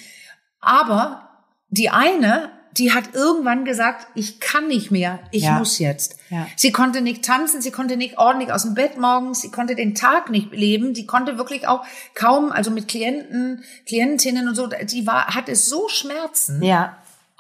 [0.60, 1.30] Aber
[1.70, 5.60] die eine, die hat irgendwann gesagt, ich kann nicht mehr, ich Ja.
[5.60, 6.18] muss jetzt.
[6.30, 6.48] Ja.
[6.56, 9.94] Sie konnte nicht tanzen, sie konnte nicht ordentlich aus dem Bett morgens, sie konnte den
[9.96, 15.06] Tag nicht leben, die konnte wirklich auch kaum, also mit Klienten, Klientinnen und so, die
[15.06, 16.98] war, hatte so Schmerzen, Ja.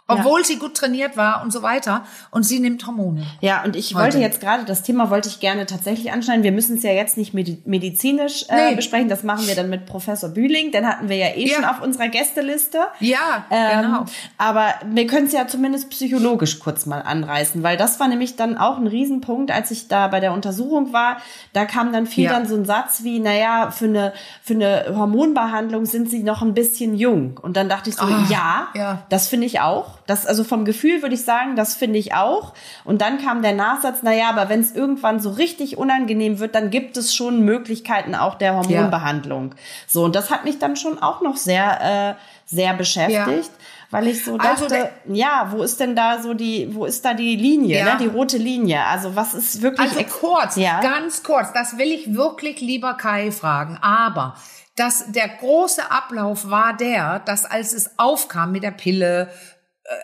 [0.07, 2.03] Obwohl sie gut trainiert war und so weiter.
[2.31, 3.25] Und sie nimmt Hormone.
[3.41, 4.03] Ja, und ich Heute.
[4.03, 6.43] wollte jetzt gerade, das Thema wollte ich gerne tatsächlich anschneiden.
[6.43, 8.75] Wir müssen es ja jetzt nicht medi medizinisch äh, Nee.
[8.75, 11.55] besprechen, das machen wir dann mit Professor Bühling, den hatten wir ja eh Ja.
[11.55, 12.79] schon auf unserer Gästeliste.
[12.99, 14.05] Ja, Ähm, genau.
[14.37, 18.57] Aber wir können es ja zumindest psychologisch kurz mal anreißen, weil das war nämlich dann
[18.57, 21.17] auch ein Riesenpunkt, als ich da bei der Untersuchung war.
[21.53, 22.31] Da kam dann viel Ja.
[22.33, 26.53] dann so ein Satz wie, naja, für eine, für eine Hormonbehandlung sind sie noch ein
[26.53, 27.39] bisschen jung.
[27.41, 29.03] Und dann dachte ich so, ja, ja.
[29.09, 29.92] das finde ich auch.
[30.05, 32.53] Das, also vom Gefühl würde ich sagen, das finde ich auch.
[32.83, 36.69] Und dann kam der Nachsatz, naja, aber wenn es irgendwann so richtig unangenehm wird, dann
[36.69, 39.55] gibt es schon Möglichkeiten auch der Hormonbehandlung.
[39.87, 43.51] So, und das hat mich dann schon auch noch sehr, äh, sehr beschäftigt.
[43.91, 47.13] Weil ich so Also dachte, ja, wo ist denn da so die, wo ist da
[47.13, 47.85] die Linie, Ja.
[47.93, 48.83] ne, die rote Linie?
[48.85, 53.31] Also was ist wirklich Also kurz, ja, ganz kurz, das will ich wirklich lieber Kai
[53.31, 53.77] fragen.
[53.83, 54.35] Aber
[54.75, 59.29] dass der große Ablauf war der, dass als es aufkam mit der Pille,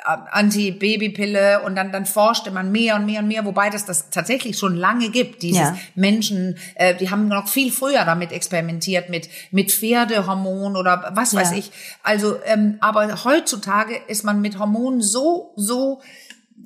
[0.04, 4.58] Anti-Baby-Pille und dann, dann forschte man mehr und mehr und mehr, wobei das das tatsächlich
[4.58, 5.42] schon lange gibt.
[5.42, 5.78] Dieses Ja.
[5.96, 11.52] Menschen, äh, die haben noch viel früher damit experimentiert, mit, mit Pferdehormon oder was weiß
[11.52, 11.58] Ja.
[11.58, 11.72] ich.
[12.04, 16.02] Also, ähm, aber heutzutage ist man mit Hormonen so, so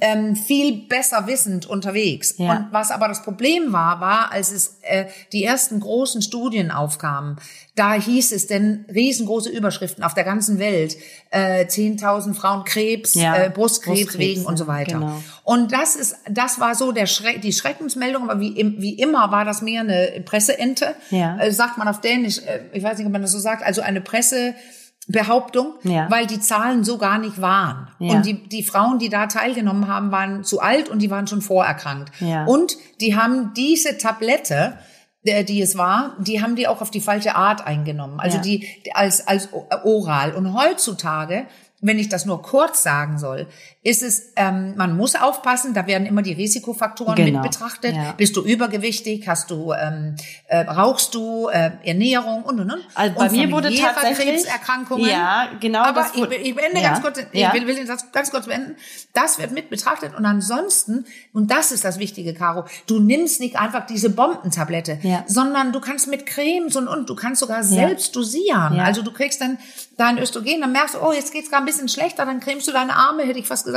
[0.02, 2.36] ähm, viel besser wissend unterwegs.
[2.38, 2.52] Ja.
[2.52, 7.38] Und was aber das Problem war, war, als es äh, die ersten großen Studien aufkamen,
[7.76, 10.96] da hieß es denn riesengroße Überschriften auf der ganzen Welt,
[11.32, 15.00] äh, 10.000 Frauen Krebs, Ja, äh, Brustkrebs, Brustkrebs, wegen und so weiter.
[15.00, 15.24] genau.
[15.44, 19.32] Und das ist, das war so der Schre die Schreckensmeldung, aber wie, im- wie immer
[19.32, 20.96] war das mehr eine Presseente.
[21.12, 21.38] Ja.
[21.40, 23.82] Äh, sagt man auf Dänisch, äh, ich weiß nicht, ob man das so sagt, also
[23.82, 24.02] eine
[25.08, 26.10] Pressebehauptung, Ja.
[26.10, 27.88] weil die Zahlen so gar nicht waren.
[28.00, 28.14] Ja.
[28.16, 31.42] Und die, die Frauen, die da teilgenommen haben, waren zu alt und die waren schon
[31.42, 32.12] vorerkrankt.
[32.20, 32.46] Ja.
[32.46, 34.78] Und die haben diese Tablette,
[35.26, 38.20] äh, die es war, die haben die auch auf die falsche Art eingenommen.
[38.20, 38.44] Also Ja.
[38.44, 39.50] die als, als
[39.84, 40.34] oral.
[40.34, 41.46] Und heutzutage,
[41.82, 43.48] wenn ich das nur kurz sagen soll,
[43.86, 47.42] ist es, ähm, man muss aufpassen, da werden immer die Risikofaktoren Genau.
[47.42, 47.94] mit betrachtet.
[47.96, 48.14] Ja.
[48.14, 50.16] Bist du übergewichtig, hast du, ähm,
[50.48, 52.82] äh, rauchst du, äh, Ernährung und und und.
[52.96, 55.10] Also bei und mir wurde tatsächlich- Krebserkrankungen.
[55.10, 57.54] Ja, genau, Aber ich, ich beende ja, ganz kurz, ich ja.
[57.54, 58.78] will, will den Satz ganz kurz beenden.
[59.12, 63.58] Das wird mit betrachtet und ansonsten, und das ist das Wichtige, Caro, du nimmst nicht
[63.60, 65.26] einfach diese Bombentablette, Ja.
[65.28, 68.80] sondern du kannst mit Cremes und, und du kannst sogar selbst dosieren.
[68.80, 69.58] Also du kriegst dann
[69.98, 72.72] dein Östrogen, dann merkst du, oh, jetzt geht's gerade ein bisschen schlechter, dann cremst du
[72.72, 73.73] deine Arme, hätte ich fast gesagt,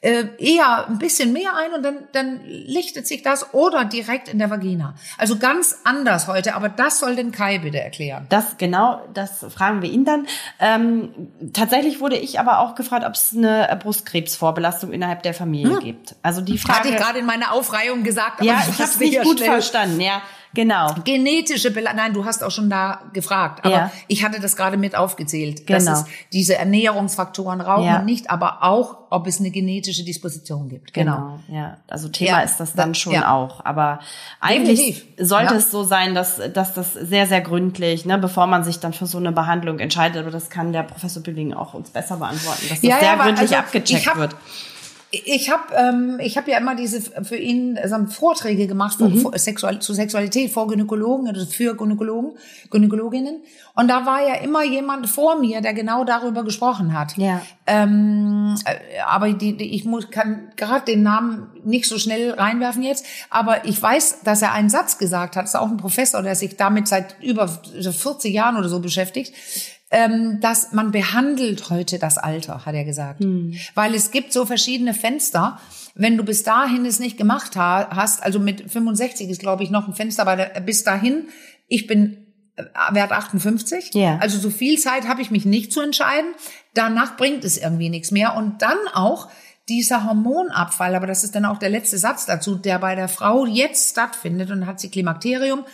[0.00, 4.38] äh, eher ein bisschen mehr ein und dann, dann lichtet sich das oder direkt in
[4.38, 4.94] der Vagina.
[5.18, 8.26] Also ganz anders heute, aber das soll den Kai bitte erklären.
[8.28, 10.26] Das genau, das fragen wir ihn dann.
[10.60, 11.12] Ähm,
[11.52, 16.14] tatsächlich wurde ich aber auch gefragt, ob es eine Brustkrebsvorbelastung innerhalb der Familie gibt.
[16.22, 16.62] Also die Hm.
[16.68, 16.88] Hatte Frage.
[16.90, 20.00] ich gerade in meiner Aufreihung gesagt, aber ja, ich habe nicht sehr gut schnell- verstanden.
[20.00, 20.22] Ja,
[20.54, 20.94] genau.
[21.04, 23.92] Genetische Belastung, nein, du hast auch schon da gefragt, aber Ja.
[24.08, 25.98] ich hatte das gerade mit aufgezählt, dass Genau.
[25.98, 28.02] es diese Ernährungsfaktoren Rauchen Ja.
[28.02, 30.94] nicht, aber auch, ob es eine genetische Disposition gibt.
[30.94, 31.12] Genau.
[31.12, 31.76] Genau, ja.
[31.88, 33.64] Also Thema Ja, ist das dann da- schon auch.
[33.64, 33.98] Aber
[34.40, 35.28] eigentlich Definitiv.
[35.28, 38.92] sollte es so sein, dass, dass das sehr, sehr gründlich, ne, bevor man sich dann
[38.92, 42.62] für so eine Behandlung entscheidet, aber das kann der Professor Billing auch uns besser beantworten,
[42.68, 44.34] dass das sehr gründlich also abgecheckt wird.
[45.14, 49.38] Ich habe ähm, ich hab ja immer diese für ihn also Vorträge gemacht vor, vor,
[49.38, 52.32] Sexual, zu Sexualität vor Gynäkologen oder für Gynäkologen,
[52.70, 53.42] Gynäkologinnen.
[53.74, 57.14] Und da war ja immer jemand vor mir, der genau darüber gesprochen hat.
[57.18, 57.42] Ja.
[57.66, 62.82] Ähm, äh, aber die, die, ich muss, kann gerade den Namen nicht so schnell reinwerfen
[62.82, 63.04] jetzt.
[63.28, 65.44] Aber ich weiß, dass er einen Satz gesagt hat.
[65.44, 69.34] Das ist auch ein Professor, der sich damit seit über 40 Jahren oder so beschäftigt
[69.92, 73.20] ähm, dass man behandelt heute das Alter, hat er gesagt.
[73.20, 73.54] Hm.
[73.74, 75.60] Weil es gibt so verschiedene Fenster.
[75.94, 79.86] Wenn du bis dahin es nicht gemacht hast, also mit 65 ist, glaube ich, noch
[79.86, 81.28] ein Fenster, aber bis dahin,
[81.68, 82.26] ich bin
[82.90, 83.92] Wert 58.
[83.92, 84.18] Ja.
[84.18, 86.34] Also so viel Zeit habe ich mich nicht zu entscheiden.
[86.72, 88.34] Danach bringt es irgendwie nichts mehr.
[88.34, 89.28] Und dann auch
[89.68, 93.46] dieser Hormonabfall, aber das ist dann auch der letzte Satz dazu, der bei der Frau
[93.46, 95.64] jetzt stattfindet und hat sie Klimakterium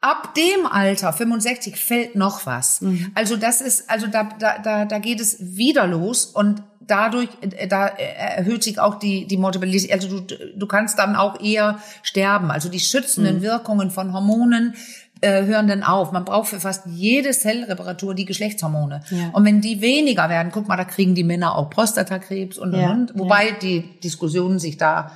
[0.00, 2.80] Ab dem Alter, 65, fällt noch was.
[2.80, 3.10] Mhm.
[3.14, 7.66] Also das ist, also da, da, da, da geht es wieder los und dadurch, äh,
[7.66, 9.92] da erhöht sich auch die, die Mortalität.
[9.92, 12.50] Also du, du kannst dann auch eher sterben.
[12.50, 13.42] Also die schützenden mhm.
[13.42, 14.74] Wirkungen von Hormonen
[15.20, 16.12] äh, hören dann auf.
[16.12, 19.02] Man braucht für fast jede Zellreparatur die Geschlechtshormone.
[19.10, 19.30] Ja.
[19.32, 22.80] Und wenn die weniger werden, guck mal, da kriegen die Männer auch Prostatakrebs und, und,
[22.80, 22.92] ja.
[22.92, 23.18] und.
[23.18, 23.54] Wobei ja.
[23.60, 25.12] die Diskussionen sich da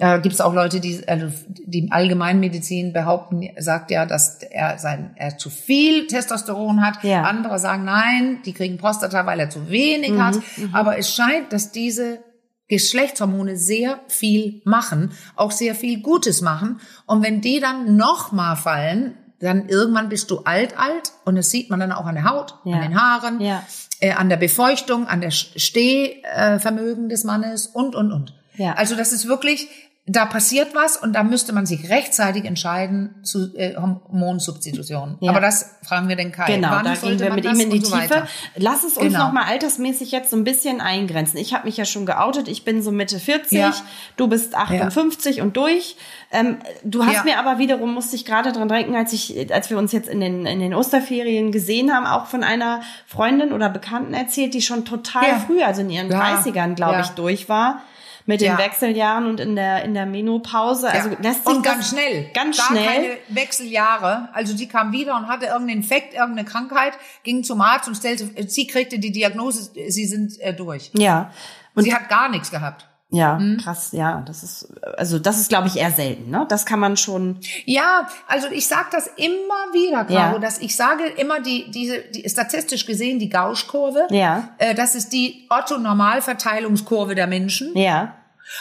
[0.00, 5.10] da gibt es auch Leute, die, also die Allgemeinmedizin behaupten, sagt ja, dass er sein,
[5.16, 7.04] er zu viel Testosteron hat.
[7.04, 7.24] Ja.
[7.24, 10.36] Andere sagen nein, die kriegen Prostata, weil er zu wenig mhm, hat.
[10.56, 10.74] Mhm.
[10.74, 12.20] Aber es scheint, dass diese
[12.68, 16.80] Geschlechtshormone sehr viel machen, auch sehr viel Gutes machen.
[17.04, 21.12] Und wenn die dann nochmal fallen, dann irgendwann bist du alt, alt.
[21.26, 22.76] Und das sieht man dann auch an der Haut, ja.
[22.76, 23.62] an den Haaren, ja.
[24.00, 28.34] äh, an der Befeuchtung, an der Stehvermögen des Mannes und, und, und.
[28.56, 28.72] Ja.
[28.74, 29.68] Also das ist wirklich
[30.12, 35.18] da passiert was und da müsste man sich rechtzeitig entscheiden zu äh, Hormonsubstitution.
[35.20, 35.30] Ja.
[35.30, 36.52] Aber das fragen wir den Kai.
[36.54, 38.10] Genau, Wann da gehen wir mit ihm in die so Tiefe.
[38.10, 38.28] Weiter?
[38.56, 39.26] Lass es uns genau.
[39.26, 41.36] noch mal altersmäßig jetzt so ein bisschen eingrenzen.
[41.38, 42.48] Ich habe mich ja schon geoutet.
[42.48, 43.56] Ich bin so Mitte 40.
[43.56, 43.72] Ja.
[44.16, 45.44] Du bist 58 ja.
[45.44, 45.96] und durch.
[46.32, 49.78] Ähm, du hast mir aber wiederum, musste ich gerade dran denken, als ich, als wir
[49.78, 54.14] uns jetzt in den, in den Osterferien gesehen haben, auch von einer Freundin oder Bekannten
[54.14, 57.82] erzählt, die schon total früh, also in ihren 30ern, glaube ich, durch war
[58.26, 58.58] mit den ja.
[58.58, 60.90] Wechseljahren und in der in der Menopause.
[60.90, 61.16] Also ja.
[61.20, 62.84] lässt sich und ganz schnell, ganz Gar schnell.
[62.84, 64.28] keine Wechseljahre.
[64.32, 68.28] Also die kam wieder und hatte irgendeinen Infekt, irgendeine Krankheit, ging zum Arzt und stellte,
[68.48, 70.90] sie kriegte die Diagnose, sie sind äh, durch.
[70.94, 71.30] Ja.
[71.74, 72.89] Und sie hat gar nichts gehabt.
[73.12, 73.58] Ja, hm?
[73.58, 76.46] krass, ja, das ist also das ist glaube ich eher selten, ne?
[76.48, 80.38] Das kann man schon Ja, also ich sage das immer wieder, Caro, ja.
[80.38, 84.50] dass ich sage immer die diese die statistisch gesehen die Gaußkurve, ja.
[84.58, 87.76] Äh, das ist die Otto Normalverteilungskurve der Menschen.
[87.76, 88.14] Ja.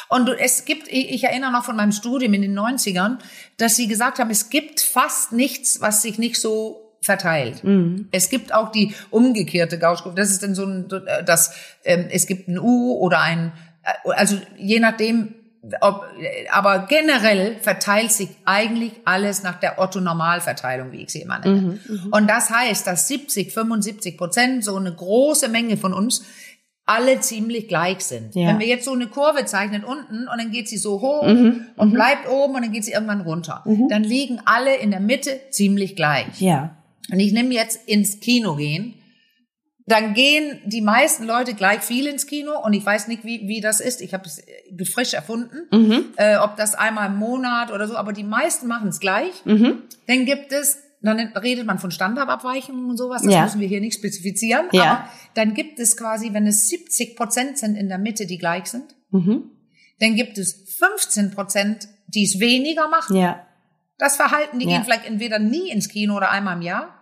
[0.07, 3.17] Und es gibt, ich erinnere noch von meinem Studium in den 90ern,
[3.57, 7.63] dass sie gesagt haben, es gibt fast nichts, was sich nicht so verteilt.
[7.63, 8.07] Mhm.
[8.11, 10.15] Es gibt auch die umgekehrte Gaußkurve.
[10.15, 10.87] Das ist dann so ein,
[11.25, 11.53] das,
[11.85, 13.53] ähm, es gibt ein U oder ein
[14.05, 15.33] also je nachdem,
[15.81, 16.05] ob,
[16.51, 21.61] aber generell verteilt sich eigentlich alles nach der Otto-Normalverteilung, wie ich sie immer nenne.
[21.61, 26.23] Mhm, mhm, und das heißt, dass 70, 75 Prozent, so eine große Menge von uns,
[26.85, 28.33] alle ziemlich gleich sind.
[28.33, 28.47] Ja.
[28.47, 31.67] Wenn wir jetzt so eine Kurve zeichnen unten und dann geht sie so hoch mhm,
[31.75, 31.93] und mhm.
[31.93, 33.89] bleibt oben und dann geht sie irgendwann runter, mhm.
[33.89, 36.41] dann liegen alle in der Mitte ziemlich gleich.
[36.41, 36.75] Ja.
[37.11, 38.95] Und ich nehme jetzt ins Kino gehen
[39.91, 43.61] dann gehen die meisten Leute gleich viel ins Kino und ich weiß nicht, wie, wie
[43.61, 44.01] das ist.
[44.01, 46.05] Ich habe es äh, frisch erfunden, mhm.
[46.17, 49.45] äh, ob das einmal im Monat oder so, aber die meisten machen es gleich.
[49.45, 49.83] Mhm.
[50.07, 53.43] Dann gibt es, dann redet man von Standardabweichungen und sowas, das ja.
[53.43, 54.83] müssen wir hier nicht spezifizieren, ja.
[54.83, 58.67] aber dann gibt es quasi, wenn es 70 Prozent sind in der Mitte, die gleich
[58.67, 59.51] sind, mhm.
[59.99, 63.15] dann gibt es 15 Prozent, die es weniger machen.
[63.15, 63.45] Ja.
[63.97, 66.95] Das Verhalten, die gehen vielleicht entweder nie ins Kino oder einmal im Jahr.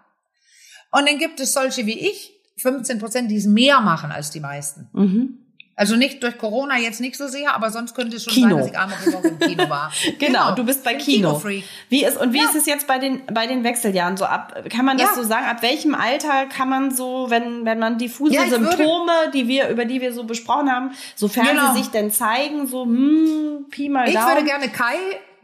[0.91, 4.39] Und dann gibt es solche wie ich, 15 Prozent, die es mehr machen als die
[4.39, 4.87] meisten.
[4.93, 5.39] Mhm.
[5.79, 8.49] Also nicht durch Corona jetzt nicht so sehr, aber sonst könnte es schon Kino.
[8.49, 9.91] sein, dass ich einmal die Woche im Kino war.
[10.17, 11.37] genau, genau, du bist bei Kino.
[11.37, 12.45] Kino wie ist und wie ja.
[12.45, 14.63] ist es jetzt bei den bei den Wechseljahren so ab?
[14.71, 15.21] Kann man das ja.
[15.21, 15.45] so sagen?
[15.45, 19.85] Ab welchem Alter kann man so, wenn wenn man diffuse ja, Symptome, die wir über
[19.85, 21.73] die wir so besprochen haben, sofern genau.
[21.73, 24.09] sie sich denn zeigen, so hm, Pi mal.
[24.09, 24.97] Ich würde gerne Kai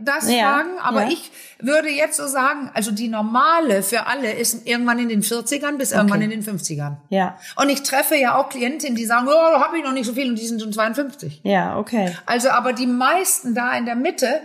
[0.05, 1.09] das ja, fragen, aber ja.
[1.09, 5.77] ich würde jetzt so sagen, also die normale für alle ist irgendwann in den 40ern
[5.77, 5.97] bis okay.
[5.97, 6.97] irgendwann in den 50ern.
[7.09, 7.37] Ja.
[7.55, 10.29] Und ich treffe ja auch Klientinnen, die sagen, oh, habe ich noch nicht so viel
[10.29, 11.41] und die sind schon 52.
[11.43, 12.15] Ja, okay.
[12.25, 14.41] Also aber die meisten da in der Mitte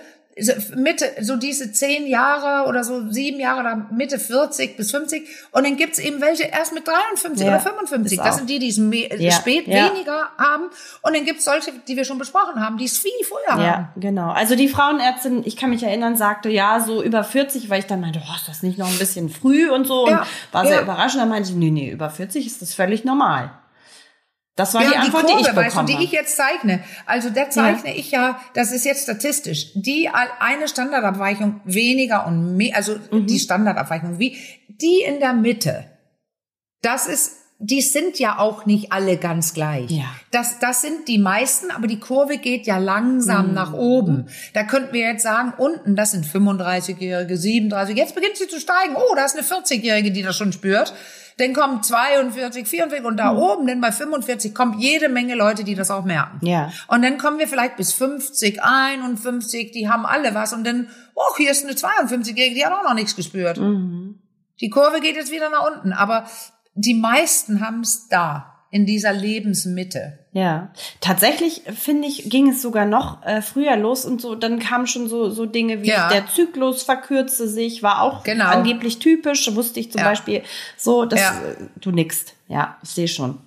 [0.77, 5.29] Mitte, so diese zehn Jahre oder so sieben Jahre oder Mitte 40 bis 50.
[5.53, 8.19] Und dann gibt's eben welche erst mit 53 ja, oder 55.
[8.19, 9.91] Das sind die, die es ja, spät ja.
[9.91, 10.65] weniger haben.
[11.03, 13.63] Und dann gibt's solche, die wir schon besprochen haben, die es viel früher haben.
[13.63, 14.31] Ja, genau.
[14.31, 18.01] Also die Frauenärztin, ich kann mich erinnern, sagte ja so über 40, weil ich dann
[18.01, 20.07] meinte, oh, ist das nicht noch ein bisschen früh und so.
[20.07, 20.19] Und
[20.53, 21.23] war sehr überraschend.
[21.23, 23.51] Dann meinte ich, nee, nee, über 40 ist das völlig normal.
[24.59, 26.83] Das war ja, die Antwort, die, Kurve, ich bekommen weißt du, die ich jetzt zeichne.
[27.07, 32.75] Also da zeichne ich ja, das ist jetzt statistisch, die eine Standardabweichung weniger und mehr,
[32.75, 33.27] also Mhm.
[33.29, 34.37] die Standardabweichung, wie
[34.69, 35.85] die in der Mitte.
[36.83, 39.91] Das ist, die sind ja auch nicht alle ganz gleich.
[39.93, 40.07] Ja.
[40.33, 44.29] Das, das sind die meisten, aber die Kurve geht ja langsam nach oben.
[44.55, 48.97] Da könnten wir jetzt sagen, unten, das sind 35-Jährige, 37, jetzt beginnt sie zu steigen.
[48.97, 50.93] Oh, da ist eine 40-Jährige, die das schon spürt.
[51.39, 55.75] Dann kommen 42, 44 und da oben, denn bei 45 kommt jede Menge Leute, die
[55.75, 56.45] das auch merken.
[56.45, 56.73] Ja.
[56.89, 61.37] Und dann kommen wir vielleicht bis 50, 51, die haben alle was und dann, oh,
[61.37, 63.59] hier ist eine 52-Jährige, die hat auch noch nichts gespürt.
[64.61, 66.27] Die Kurve geht jetzt wieder nach unten, aber
[66.75, 70.19] die meisten haben es da, in dieser Lebensmitte.
[70.33, 74.87] Ja, tatsächlich finde ich, ging es sogar noch äh, früher los und so, dann kamen
[74.87, 76.09] schon so, so Dinge wie Ja.
[76.09, 78.45] der Zyklus verkürzte sich, war auch Genau.
[78.47, 80.09] angeblich typisch, wusste ich zum Ja.
[80.09, 80.43] Beispiel
[80.77, 81.41] so, dass Ja.
[81.43, 82.35] äh, du nickst.
[82.49, 83.39] Ja, ich sehe schon.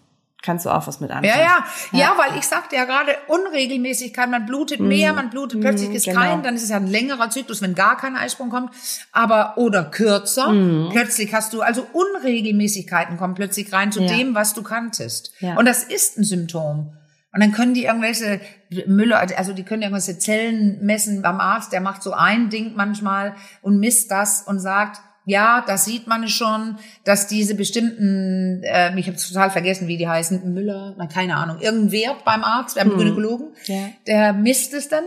[0.44, 1.28] Kannst du auch was mit anfangen.
[1.28, 5.92] Ja, ja, ja, weil ich sagte ja gerade Unregelmäßigkeit, man blutet mehr, man blutet plötzlich
[5.92, 6.20] ist genau.
[6.20, 8.74] kein, dann ist es ja ein längerer Zyklus, wenn gar kein Eisprung kommt,
[9.12, 10.52] aber oder kürzer,
[10.92, 14.18] plötzlich hast du also Unregelmäßigkeiten kommen plötzlich rein zu Ja.
[14.18, 15.34] dem, was du kanntest.
[15.42, 15.58] Ja.
[15.58, 16.94] Und das ist ein Symptom.
[17.34, 18.42] Und dann können die irgendwelche
[18.88, 23.36] Müller, also die können irgendwelche Zellen messen beim Arzt, der macht so ein Ding manchmal
[23.62, 29.08] und misst das und sagt, ja, das sieht man schon, dass diese bestimmten, äh, ich
[29.08, 32.90] habe total vergessen, wie die heißen, Müller, na, keine Ahnung, irgendein Wert beim Arzt, beim
[32.90, 33.76] Gynäkologen, Ja.
[34.08, 35.04] der misst es dann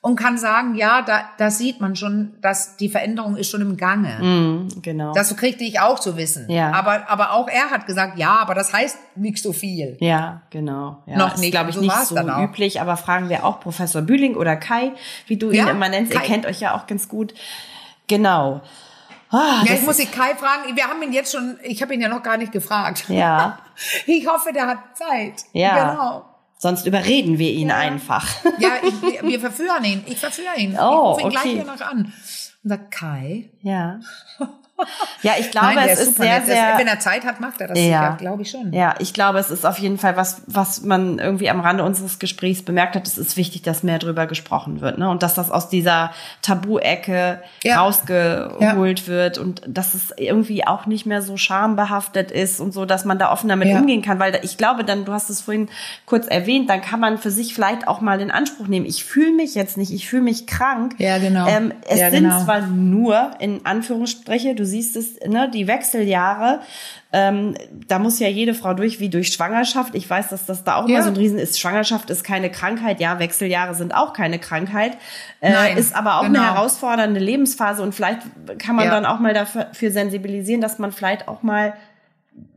[0.00, 3.76] und kann sagen, ja, da, da sieht man schon, dass die Veränderung ist schon im
[3.76, 4.16] Gange.
[4.22, 5.12] Mhm, genau.
[5.12, 6.48] Das kriegte ich auch zu wissen.
[6.48, 6.70] Ja.
[6.70, 9.96] Aber, aber auch er hat gesagt, ja, aber das heißt nicht so viel.
[9.98, 11.02] ja, genau.
[11.06, 14.00] Ja, Noch ist, nicht, glaube ich, so nicht so üblich, aber fragen wir auch Professor
[14.02, 14.92] Bühling oder Kai,
[15.26, 16.14] wie du ihn Ja, immer nennst.
[16.14, 16.26] Ihr Kai.
[16.26, 17.34] kennt euch ja auch ganz gut.
[18.06, 18.62] Genau.
[19.30, 20.74] Ah, Ja, ich muss den Kai fragen.
[20.74, 23.04] Wir haben ihn jetzt schon, ich habe ihn ja noch gar nicht gefragt.
[23.08, 23.58] Ja.
[24.06, 25.44] Ich hoffe, der hat Zeit.
[25.52, 25.92] Ja.
[25.92, 26.24] Genau.
[26.58, 28.26] Sonst überreden wir ihn einfach.
[28.58, 30.02] Ja, ich, wir- verführen ihn.
[30.06, 30.72] Ich verführe ihn.
[30.78, 31.52] Oh, ich rufe ihn gleich okay.
[31.54, 32.12] hier noch an.
[32.64, 33.50] Und sagt, Kai?
[33.62, 34.00] Ja.
[35.22, 36.78] Ja, ich glaube, Nein, es ist super sehr, sehr.
[36.78, 38.14] Wenn er Zeit hat, macht er das Ja.
[38.16, 38.72] glaube ich schon.
[38.72, 42.18] Ja, ich glaube, es ist auf jeden Fall was, was man irgendwie am Rande unseres
[42.18, 43.06] Gesprächs bemerkt hat.
[43.06, 45.10] Es ist wichtig, dass mehr drüber gesprochen wird, ne?
[45.10, 46.12] Und dass das aus dieser
[46.42, 47.80] Tabu-Ecke Ja.
[47.80, 53.04] rausgeholt wird und dass es irgendwie auch nicht mehr so schambehaftet ist und so, dass
[53.04, 53.78] man da offen damit Ja.
[53.78, 54.18] umgehen kann.
[54.18, 55.68] Weil ich glaube, dann, du hast es vorhin
[56.06, 58.86] kurz erwähnt, dann kann man für sich vielleicht auch mal in Anspruch nehmen.
[58.86, 60.94] Ich fühle mich jetzt nicht, ich fühle mich krank.
[60.98, 61.46] Ja, genau.
[61.48, 62.44] Ähm, es Ja, sind genau.
[62.44, 66.60] zwar nur, in Anführungsstriche, du siehst es, ne, die Wechseljahre,
[67.12, 67.54] ähm,
[67.88, 69.94] da muss ja jede Frau durch, wie durch Schwangerschaft.
[69.94, 70.96] Ich weiß, dass das da auch Ja.
[70.96, 71.58] immer so ein Riesen ist.
[71.58, 73.00] Schwangerschaft ist keine Krankheit.
[73.00, 74.92] Ja, Wechseljahre sind auch keine Krankheit.
[75.40, 76.40] Äh, Nein, ist aber auch genau.
[76.40, 78.20] eine herausfordernde Lebensphase und vielleicht
[78.58, 78.90] kann man Ja.
[78.92, 81.72] dann auch mal dafür für sensibilisieren, dass man vielleicht auch mal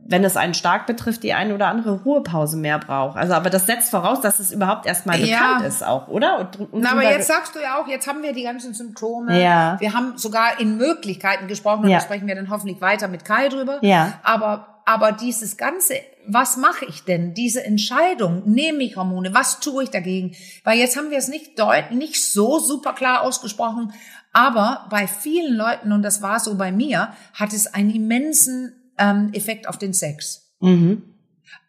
[0.04, 3.16] wenn es einen stark betrifft, die eine oder andere Ruhepause mehr braucht.
[3.16, 5.38] Also, aber das setzt voraus, dass es überhaupt erstmal Ja.
[5.38, 6.38] bekannt ist auch, oder?
[6.40, 9.40] Und, und Na, aber jetzt sagst du ja auch, jetzt haben wir die ganzen Symptome.
[9.40, 9.76] Ja.
[9.80, 11.98] Wir haben sogar in Möglichkeiten gesprochen und Ja.
[11.98, 13.78] da sprechen wir dann hoffentlich weiter mit Kai drüber.
[13.82, 14.14] Ja.
[14.22, 15.94] Aber, aber dieses Ganze,
[16.26, 17.32] was mache ich denn?
[17.32, 20.34] Diese Entscheidung, nehme ich Hormone, was tue ich dagegen?
[20.64, 23.92] Weil jetzt haben wir es nicht deut nicht so super klar ausgesprochen,
[24.34, 29.30] aber bei vielen Leuten, und das war so bei mir, hat es einen immensen ähm,
[29.32, 30.54] Effekt auf den Sex.
[30.60, 31.02] Mhm.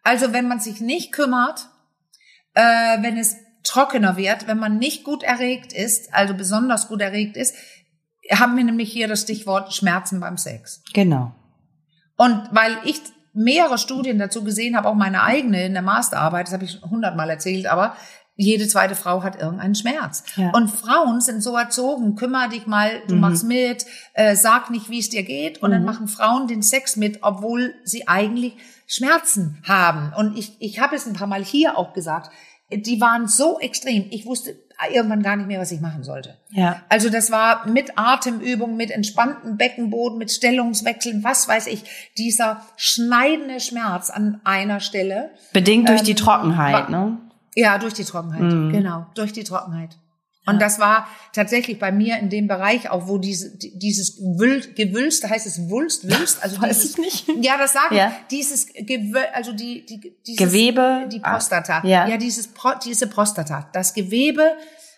[0.02, 1.68] Also wenn man sich nicht kümmert,
[2.54, 2.62] äh,
[3.02, 7.56] wenn es trockener wird, wenn man nicht gut erregt ist, also besonders gut erregt ist,
[8.30, 10.82] haben wir nämlich hier das Stichwort Schmerzen beim Sex.
[10.92, 11.34] Genau.
[12.16, 13.00] Und weil ich
[13.32, 17.28] mehrere Studien dazu gesehen habe, auch meine eigene in der Masterarbeit, das habe ich hundertmal
[17.28, 17.96] erzählt, aber
[18.36, 20.24] jede zweite Frau hat irgendeinen Schmerz.
[20.36, 20.50] Ja.
[20.50, 24.98] Und Frauen sind so erzogen, kümmere dich mal, du machst mit, äh, sag nicht, wie
[24.98, 25.62] es dir geht.
[25.62, 28.56] Und dann machen Frauen den Sex mit, obwohl sie eigentlich
[28.86, 30.12] Schmerzen haben.
[30.16, 32.30] Und ich, ich habe es ein paar Mal hier auch gesagt,
[32.70, 34.56] die waren so extrem, ich wusste
[34.92, 36.36] irgendwann gar nicht mehr, was ich machen sollte.
[36.50, 36.82] Ja.
[36.88, 41.84] Also das war mit Atemübungen, mit entspanntem Beckenboden, mit Stellungswechseln, was weiß ich,
[42.18, 45.30] dieser schneidende Schmerz an einer Stelle.
[45.52, 47.18] Bedingt durch die Ähm, Trockenheit, wa- ne?
[47.54, 48.72] Ja, durch die Trockenheit, Mhm.
[48.72, 49.96] genau, durch die Trockenheit.
[50.46, 54.74] Und das war tatsächlich bei mir in dem Bereich auch, wo diese, die- dieses Gewül-
[54.74, 57.44] Gewülst, heißt es Wulst, Wülst, also Weiß dieses, ich nicht.
[57.44, 57.96] Ja, das sage ich.
[57.98, 58.12] Ja.
[58.30, 61.08] Dieses Gewö also die, die dieses, Gewebe.
[61.10, 61.80] die Ah, Prostata.
[61.86, 62.06] ja.
[62.08, 64.52] ja, dieses Pro, diese Prostata, das Gewebe,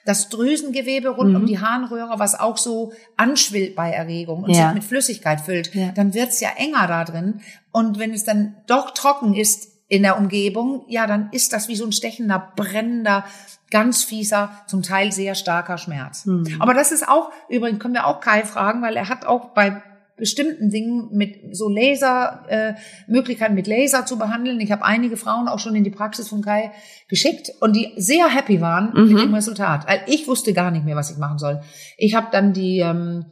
[0.05, 1.37] das Drüsengewebe rund Mhm.
[1.37, 4.67] um die Harnröhre, was auch so anschwillt bei Erregung und Ja.
[4.67, 5.93] sich mit Flüssigkeit füllt, Ja.
[5.93, 7.41] dann wird's ja enger da drin.
[7.71, 11.77] Und wenn es dann doch trocken ist in der Umgebung, ja, dann ist das wie
[11.77, 13.25] so ein stechender, brennender,
[13.71, 16.27] ganz fieser, zum Teil sehr starker Schmerz.
[16.27, 16.57] Mhm.
[16.59, 19.83] Aber das ist auch, übrigens können wir auch Kai fragen, weil er hat auch bei
[20.17, 22.75] bestimmten Dingen mit so Laser, äh,
[23.07, 24.59] Möglichkeiten mit Laser zu behandeln.
[24.61, 26.73] Ich habe einige Frauen auch schon in die Praxis von Kai
[27.09, 29.13] geschickt und die sehr happy waren Mhm.
[29.13, 29.87] mit dem Resultat.
[29.87, 31.61] Weil ich wusste gar nicht mehr, was ich machen soll.
[31.99, 33.27] Ich habe dann die, ähm,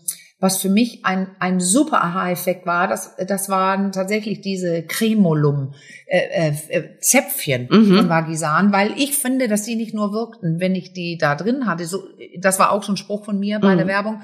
[0.45, 5.72] was für mich ein, ein super Aha-Effekt war, das, das waren tatsächlich diese Cremolum
[6.07, 7.97] äh, äh, äh, Zäpfchen Mhm.
[7.97, 11.66] von Vagisan, weil ich finde, dass die nicht nur wirkten, wenn ich die da drin
[11.66, 11.86] hatte.
[11.86, 12.05] So,
[12.38, 13.78] das war auch so ein Spruch von mir bei Mhm.
[13.78, 14.20] der Werbung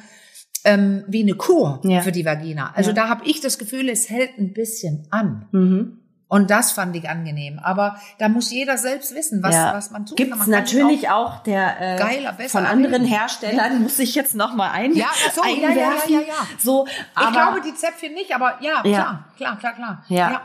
[0.65, 2.03] ähm, wie eine Kur Ja.
[2.03, 2.73] für die Vagina.
[2.75, 2.97] Also Ja.
[2.97, 5.47] da habe ich das Gefühl, es hält ein bisschen an.
[5.53, 5.99] Mhm.
[6.31, 7.59] Und das fand ich angenehm.
[7.59, 9.75] Aber da muss jeder selbst wissen, was, ja.
[9.75, 10.17] was man tut.
[10.17, 13.13] Kann sich natürlich auch, der äh, Geiler, von anderen erleben.
[13.13, 16.13] Herstellern muss ich jetzt noch mal ein Ja, so, ja, ja, einwerfen.
[16.13, 16.35] ja, ja, ja.
[16.59, 19.25] So, aber ich glaube die Zäpfchen nicht, aber ja, Ja.
[19.37, 20.05] klar, klar, klar, klar.
[20.09, 20.41] Ja.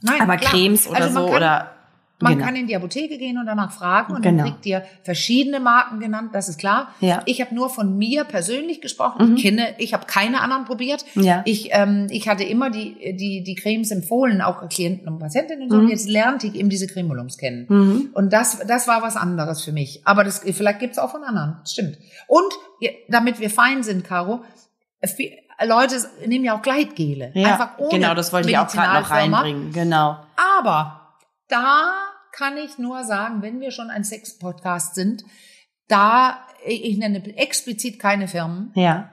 [0.00, 0.52] Nein, aber klar.
[0.52, 1.72] Cremes oder Also so kann, oder
[2.18, 2.46] Man genau.
[2.46, 4.44] kann in die Apotheke gehen und danach fragen und Genau.
[4.44, 6.94] dann kriegt ihr verschiedene Marken genannt, das ist klar.
[7.00, 7.16] Ja.
[7.16, 7.22] Mhm.
[7.26, 9.36] Ich habe nur von mir persönlich gesprochen.
[9.36, 11.04] Ich kenne, ich habe keine anderen probiert.
[11.14, 11.42] Ja.
[11.44, 15.70] Ich, ähm, ich hatte immer die, die, die Cremes empfohlen, auch Klienten und Patientinnen und
[15.70, 15.76] so.
[15.76, 15.82] Mhm.
[15.84, 18.10] Und jetzt lernte ich eben diese Cremolums kennen.
[18.14, 20.00] Und das, das war was anderes für mich.
[20.06, 21.56] Aber das, vielleicht gibt's auch von anderen.
[21.66, 21.98] Stimmt.
[22.28, 22.52] Und
[23.08, 24.42] damit wir fein sind, Caro,
[25.64, 25.96] Leute
[26.26, 27.30] nehmen ja auch Gleitgele.
[27.34, 29.72] ja, Einfach ohne genau, das wollte ich auch gerade noch reinbringen.
[29.72, 30.16] Genau.
[30.58, 31.05] Aber
[31.48, 31.92] da
[32.32, 35.24] kann ich nur sagen, wenn wir schon ein Sex-Podcast sind,
[35.88, 39.10] da, ich nenne explizit keine Firmen, Ja.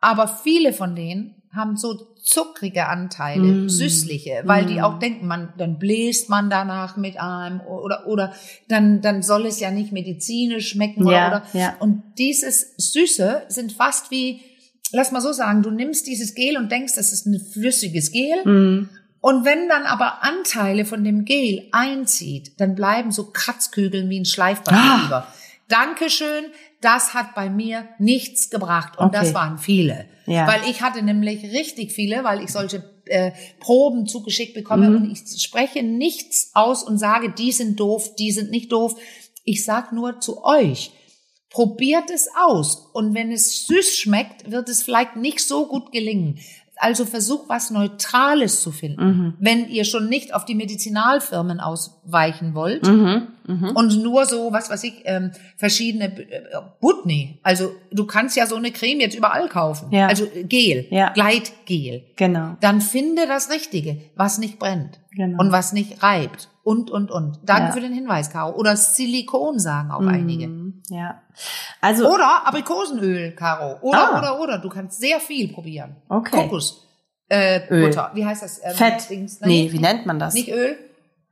[0.00, 3.68] aber viele von denen haben so zuckrige Anteile, Mm.
[3.68, 8.34] süßliche, weil die auch denken, man, dann bläst man danach mit einem oder, oder
[8.68, 11.58] dann, dann soll es ja nicht medizinisch schmecken Ja, oder, oder.
[11.60, 11.76] ja.
[11.78, 14.40] Und dieses Süße sind fast wie,
[14.92, 18.44] lass mal so sagen, du nimmst dieses Gel und denkst, das ist ein flüssiges Gel.
[18.44, 18.88] Mhm.
[19.20, 24.24] Und wenn dann aber Anteile von dem Gel einzieht, dann bleiben so Kratzkügeln wie ein
[24.24, 25.06] Schleifpapier Ah.
[25.06, 25.26] über.
[25.68, 26.44] Dankeschön,
[26.80, 28.98] das hat bei mir nichts gebracht.
[28.98, 29.18] Und Okay.
[29.20, 30.06] das waren viele.
[30.26, 30.46] Ja.
[30.46, 34.96] Weil ich hatte nämlich richtig viele, weil ich solche äh, Proben zugeschickt bekomme Mhm.
[34.96, 38.94] und ich spreche nichts aus und sage, die sind doof, die sind nicht doof.
[39.44, 40.90] Ich sag nur zu euch,
[41.50, 42.88] probiert es aus.
[42.92, 46.38] Und wenn es süß schmeckt, wird es vielleicht nicht so gut gelingen.
[46.78, 49.04] Also versucht was Neutrales zu finden.
[49.06, 49.34] Mhm.
[49.40, 53.28] Wenn ihr schon nicht auf die Medizinalfirmen ausweichen wollt Mhm.
[53.46, 53.70] Mhm.
[53.74, 56.42] und nur so, was weiß ich, ähm, verschiedene äh,
[56.80, 57.38] Butni.
[57.42, 59.90] Also du kannst ja so eine Creme jetzt überall kaufen.
[59.92, 60.06] Ja.
[60.08, 61.10] Also Gel, Ja.
[61.12, 62.02] Gleitgel.
[62.16, 62.56] Genau.
[62.60, 65.40] Dann finde das Richtige, was nicht brennt Genau.
[65.42, 67.38] und was nicht reibt und, und, und.
[67.44, 67.72] Danke Ja.
[67.72, 68.54] für den Hinweis, Caro.
[68.58, 70.48] Oder Silikon sagen auch einige.
[70.48, 70.82] Mhm.
[70.90, 71.22] Ja.
[71.80, 73.78] Also Oder Aprikosenöl, Caro.
[73.80, 74.18] Oder, Ah.
[74.18, 74.58] oder, oder.
[74.58, 75.96] Du kannst sehr viel probieren.
[76.08, 76.36] Okay.
[76.36, 76.82] Kokos.
[77.28, 77.86] Äh, Öl.
[77.88, 78.10] Butter.
[78.14, 78.60] Wie heißt das?
[78.62, 79.10] Ähm, Fett.
[79.10, 79.40] Dings?
[79.40, 80.34] Nee, wie nennt man das?
[80.34, 80.76] Nicht Öl,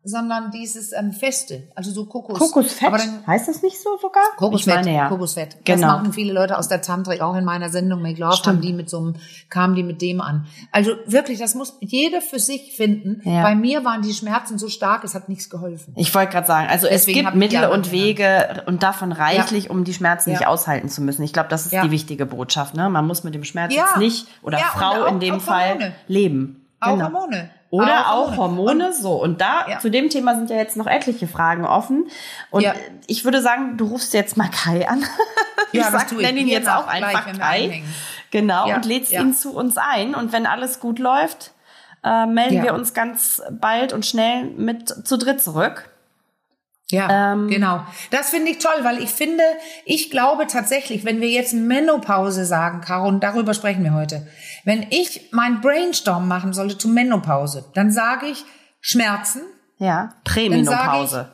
[0.07, 1.63] sondern dieses ähm, Feste.
[1.75, 2.39] Also so Kokos.
[2.39, 2.89] Kokosfett?
[2.89, 4.23] Aber dann heißt das nicht so sogar?
[4.37, 4.61] Kokosfett.
[4.81, 5.09] Ich meine ja.
[5.09, 5.57] Kokosfett.
[5.65, 5.87] Das Genau.
[5.89, 8.91] machen viele Leute aus der Tantrik, auch in meiner Sendung Make Love, haben die mit
[8.91, 9.15] so einem,
[9.49, 10.47] kamen die mit dem an.
[10.73, 13.23] Also wirklich, das muss jeder für sich finden.
[13.25, 13.43] Ja.
[13.43, 15.95] Bei mir waren die Schmerzen so stark, es hat nichts geholfen.
[15.97, 19.85] Ich wollte gerade sagen, also Deswegen es gibt Mittel und Wege und davon reichlich, um
[19.85, 20.37] die Schmerzen Ja.
[20.39, 21.23] nicht aushalten zu müssen.
[21.23, 21.83] Ich glaube, das ist Ja.
[21.83, 22.75] die wichtige Botschaft.
[22.75, 22.91] Ne?
[22.91, 23.85] Man muss mit dem Schmerz Ja.
[23.87, 25.93] jetzt nicht oder Ja, Frau auch- in dem Fall Hormone.
[26.09, 26.61] leben.
[26.81, 27.05] Auch Genau.
[27.07, 27.49] Hormone.
[27.83, 29.13] Oder auch Hormone, so.
[29.23, 29.79] Und da, Ja.
[29.79, 32.07] zu dem Thema sind ja jetzt noch etliche Fragen offen.
[32.51, 32.75] Und Ja.
[33.07, 35.05] ich würde sagen, du rufst jetzt mal Kai an.
[35.73, 36.27] ich Ja, sag, tue ich.
[36.27, 37.83] nenn ihn jetzt auch einfach gleich, Kai.
[38.31, 40.15] Genau, und lädst ihn zu uns ein.
[40.15, 41.53] Und wenn alles gut läuft,
[42.03, 45.89] äh, melden wir uns ganz bald und schnell mit zu dritt zurück.
[46.91, 47.85] Ja, Ähm, genau.
[48.11, 49.43] Das finde ich toll, weil ich finde,
[49.85, 54.27] ich glaube tatsächlich, wenn wir jetzt Menopause sagen, Caro, und darüber sprechen wir heute,
[54.65, 58.45] wenn ich mein Brainstorm machen sollte zu Menopause, dann sage ich
[58.81, 59.43] Schmerzen.
[59.79, 61.33] Ja, Prämenopause.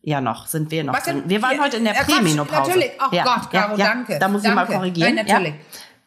[0.00, 1.28] Ja, noch sind wir noch denn?
[1.28, 2.70] Wir waren Ja, heute in der Prämenopause.
[2.70, 2.90] Natürlich.
[2.98, 4.18] Ach ja, Gott, Caro, ja, danke.
[4.18, 4.72] Da muss ich danke.
[4.72, 5.14] mal korrigieren.
[5.14, 5.54] Nein, natürlich.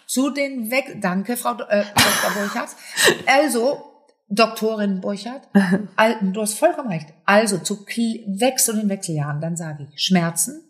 [0.07, 2.31] Zu den Weg, danke, Frau äh, Dr.
[2.35, 2.69] Burchardt.
[3.25, 3.94] Also,
[4.27, 5.47] Doktorin Burchardt,
[5.95, 7.07] Al- du hast vollkommen recht.
[7.25, 7.85] Also, zu
[8.65, 10.63] zu den Wechseljahren, dann sage ich Schmerzen,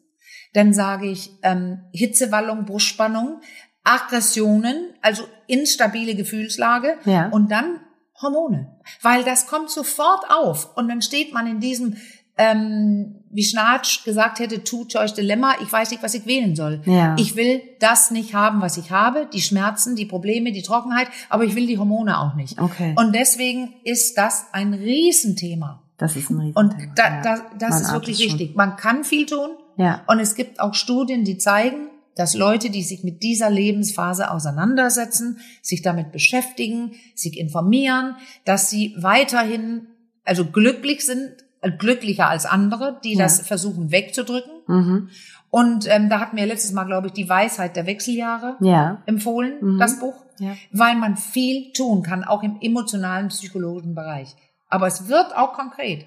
[0.53, 3.41] dann sage ich ähm, Hitzewallung, Brustspannung,
[3.83, 7.29] Aggressionen, also instabile Gefühlslage Ja.
[7.29, 7.79] und dann
[8.21, 8.75] Hormone.
[9.01, 11.97] Weil das kommt sofort auf und dann steht man in diesem,
[12.37, 16.81] ähm, wie Schnatsch gesagt hätte, Two-Choice Dilemma, ich weiß nicht, was ich wählen soll.
[16.85, 17.15] Ja.
[17.17, 21.43] Ich will das nicht haben, was ich habe, die Schmerzen, die Probleme, die Trockenheit, aber
[21.43, 22.59] ich will die Hormone auch nicht.
[22.59, 22.93] Okay.
[22.97, 25.83] Und deswegen ist das ein Riesenthema.
[25.97, 26.59] Das ist ein Riesenthema.
[26.59, 28.25] Und da, da, das Man ist wirklich schon.
[28.27, 28.55] wichtig.
[28.55, 29.51] Man kann viel tun.
[29.77, 30.03] Ja.
[30.07, 35.39] Und es gibt auch Studien, die zeigen, dass Leute, die sich mit dieser Lebensphase auseinandersetzen,
[35.61, 38.15] sich damit beschäftigen, sich informieren,
[38.45, 39.87] dass sie weiterhin,
[40.23, 43.23] also glücklich sind, glücklicher als andere, die Ja.
[43.23, 44.51] das versuchen wegzudrücken.
[44.67, 45.09] Mhm.
[45.49, 49.01] Und ähm, da hatten wir letztes Mal, glaube ich, die Weisheit der Wechseljahre Ja.
[49.05, 49.79] empfohlen, Mhm.
[49.79, 50.51] das Buch, Ja.
[50.71, 54.35] weil man viel tun kann, auch im emotionalen, psychologischen Bereich.
[54.69, 56.05] Aber es wird auch konkret.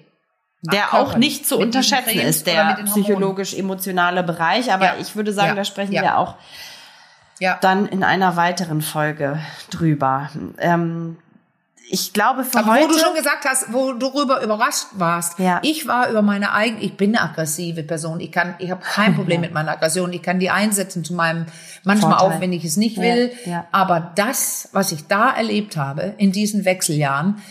[0.61, 4.71] Der Ach, auch nicht zu unterschätzen ist, der psychologisch-emotionale Bereich.
[4.73, 4.95] Aber Ja.
[4.99, 6.01] ich würde sagen, da sprechen Ja.
[6.01, 6.35] wir auch
[7.39, 7.57] Ja.
[7.61, 9.39] dann in einer weiteren Folge
[9.71, 10.29] drüber.
[10.57, 11.17] Ähm,
[11.91, 12.83] ich glaube, für Aber heute...
[12.89, 15.39] wo du schon gesagt hast, wo du darüber überrascht warst.
[15.39, 15.59] Ja.
[15.63, 18.19] Ich war über meine eigene, ich bin eine aggressive Person.
[18.19, 20.13] Ich kann, ich habe kein Problem mit meiner Aggression.
[20.13, 21.47] Ich kann die einsetzen zu meinem,
[21.83, 22.37] manchmal Vorteil.
[22.37, 23.31] auch, wenn ich es nicht Ja, will.
[23.45, 23.67] ja.
[23.71, 27.41] Aber das, was ich da erlebt habe in diesen Wechseljahren,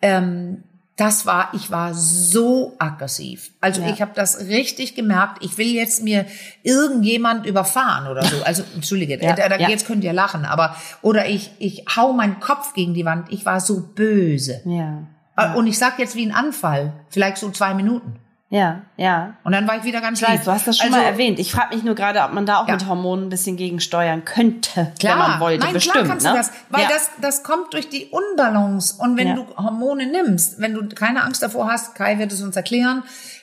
[0.00, 0.62] ähm,
[0.98, 3.52] das war, ich war so aggressiv.
[3.60, 3.88] Also Ja.
[3.90, 5.42] ich habe das richtig gemerkt.
[5.44, 6.26] Ich will jetzt mir
[6.64, 8.42] irgendjemand überfahren oder so.
[8.44, 9.68] Also entschuldige, Ja, da, da ja.
[9.70, 13.32] jetzt könnt ihr lachen, aber oder ich ich hau meinen Kopf gegen die Wand.
[13.32, 14.60] Ich war so böse.
[14.64, 15.04] ja,
[15.36, 18.16] Äh, Und ich sag jetzt wie ein Anfall, vielleicht so zwei Minuten.
[18.50, 19.34] Ja, ja.
[19.44, 20.44] Und dann war ich wieder ganz Ich weiß, lieb.
[20.44, 21.38] du hast das schon also, mal erwähnt.
[21.38, 22.74] Ich frage mich nur gerade, ob man da auch Ja.
[22.74, 25.64] mit Hormonen ein bisschen gegensteuern könnte, Klar, wenn man wollte.
[25.64, 26.32] Nein, Bestimmt, klar kannst ne?
[26.32, 26.88] du das, weil ja.
[26.88, 28.94] das, das kommt durch die Unbalance.
[28.98, 29.34] Und wenn Ja.
[29.34, 33.02] du Hormone nimmst, wenn du keine Angst davor hast, Kai wird es uns erklären,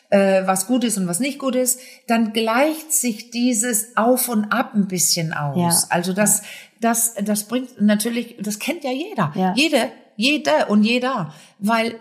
[0.10, 4.52] äh, was gut ist und was nicht gut ist, dann gleicht sich dieses Auf und
[4.52, 5.90] Ab ein bisschen aus.
[5.92, 6.44] Also das,
[6.82, 9.32] das, das bringt natürlich, das kennt ja jeder.
[9.56, 11.34] Jede, jede und jeder.
[11.60, 11.96] Weil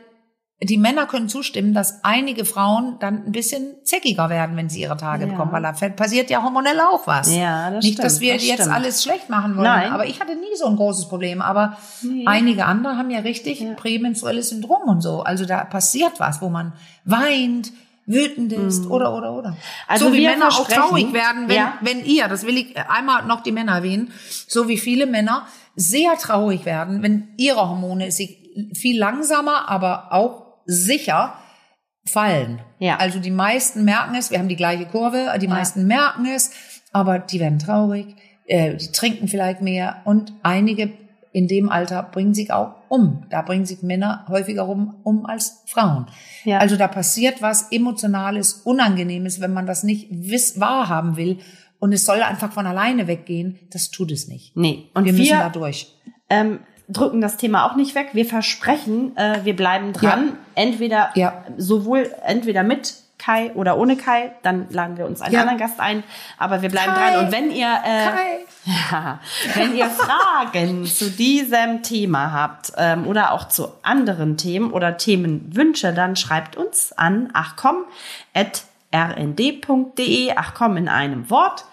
[0.65, 4.97] die Männer können zustimmen, dass einige Frauen dann ein bisschen zeckiger werden, wenn sie ihre
[4.97, 5.31] Tage Ja.
[5.31, 7.35] bekommen, weil da passiert ja hormonell auch was.
[7.35, 8.75] Ja, das Nicht, stimmt, dass wir das jetzt stimmt.
[8.75, 9.93] alles schlecht machen wollen, Nein.
[9.93, 11.43] aber ich hatte nie so ein großes Problem.
[11.43, 12.25] Aber Nee.
[12.27, 15.23] einige andere haben ja richtig prämenstruelles Syndrom und so.
[15.23, 16.73] Also da passiert was, wo man
[17.05, 17.73] weint,
[18.07, 19.57] wütend ist oder oder oder.
[19.89, 21.73] Also so wie Männer auch traurig werden, wenn, Ja.
[21.81, 24.12] wenn ihr, das will ich einmal noch die Männer erwähnen,
[24.47, 28.39] so wie viele Männer sehr traurig werden, wenn ihre Hormone sich
[28.75, 31.35] viel langsamer, aber auch sicher
[32.07, 32.61] fallen.
[32.79, 32.97] Ja.
[32.97, 36.51] Also die meisten merken es, wir haben die gleiche Kurve, die meisten merken es,
[36.93, 40.93] aber die werden traurig, äh, die trinken vielleicht mehr und einige
[41.33, 43.25] in dem Alter bringen sich auch um.
[43.29, 46.07] Da bringen sich Männer häufiger rum, um als Frauen.
[46.45, 46.59] Ja.
[46.59, 51.39] Also da passiert was Emotionales, Unangenehmes, wenn man das nicht wiss wahrhaben will
[51.81, 54.57] und es soll einfach von alleine weggehen, das tut es nicht.
[54.57, 54.91] Nee.
[54.95, 55.93] Und wir wir, müssen da durch.
[56.31, 58.11] ähm, drücken das Thema auch nicht weg.
[58.12, 60.37] Wir versprechen, äh, wir bleiben dran.
[60.55, 61.45] Entweder Ja.
[61.57, 65.41] sowohl entweder mit Kai oder ohne Kai, dann laden wir uns einen Ja.
[65.41, 66.03] anderen Gast ein.
[66.37, 67.12] Aber wir bleiben Kai.
[67.12, 67.24] dran.
[67.26, 68.09] Und wenn ihr äh.
[68.91, 69.20] Ja,
[69.57, 75.93] wenn ihr Fragen zu diesem Thema habt ähm, oder auch zu anderen Themen oder Themenwünsche,
[75.93, 77.28] dann schreibt uns an
[78.93, 81.64] achcom.rnd.de, achcom in einem Wort,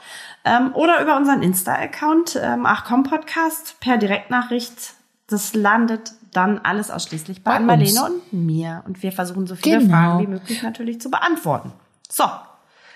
[0.44, 4.94] ähm, oder über unseren Insta-Account, ähm, achcom Podcast, per Direktnachricht.
[5.32, 8.84] Das landet dann alles ausschließlich bei, Bei Marlene und mir.
[8.88, 9.92] Und wir versuchen so viele Genau.
[9.92, 11.72] Fragen wie möglich natürlich zu beantworten.
[12.10, 12.24] So,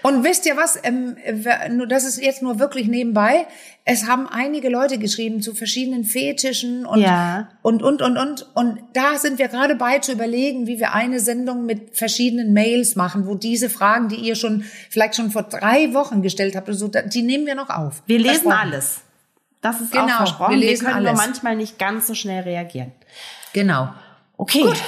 [0.03, 0.77] Und wisst ihr was?
[0.83, 1.15] Ähm,
[1.89, 3.47] das ist jetzt nur wirklich nebenbei.
[3.85, 7.47] Es haben einige Leute geschrieben zu verschiedenen Fetischen und Ja.
[7.63, 11.19] und und und und und da sind wir gerade bei zu überlegen, wie wir eine
[11.19, 15.93] Sendung mit verschiedenen Mails machen, wo diese Fragen, die ihr schon vielleicht schon vor drei
[15.95, 18.03] Wochen gestellt habt, oder so, die nehmen wir noch auf.
[18.05, 19.01] Wir lesen alles.
[19.65, 20.53] Das ist Genau, auch versprochen.
[20.53, 21.25] wir Wir, lesen können nur alles.
[21.25, 22.91] manchmal nicht ganz so schnell reagieren.
[23.53, 23.89] Genau.
[24.37, 24.61] Okay.
[24.61, 24.79] Gut.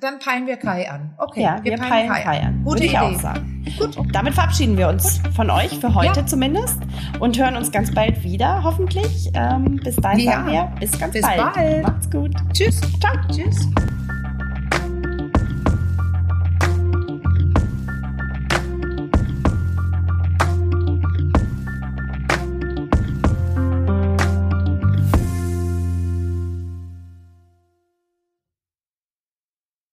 [0.00, 1.12] Dann peilen wir Kai an.
[1.18, 1.42] Okay.
[1.42, 2.62] Ja, wir, peilen Kai an.
[2.64, 2.98] Gute Würde ich Idee.
[3.00, 3.64] auch sagen.
[3.78, 3.96] Gut.
[4.12, 6.26] Damit verabschieden wir uns von euch für heute Ja.
[6.26, 6.78] zumindest
[7.20, 9.30] und hören uns ganz bald wieder, hoffentlich.
[9.34, 10.32] Ähm, bis dahin Ja.
[10.32, 11.54] sagen wir bis ganz Bis bald.
[11.54, 11.82] bald.
[11.82, 12.32] Macht's gut.
[12.54, 12.80] Tschüss.
[13.00, 13.12] Ciao.
[13.30, 13.68] Tschüss.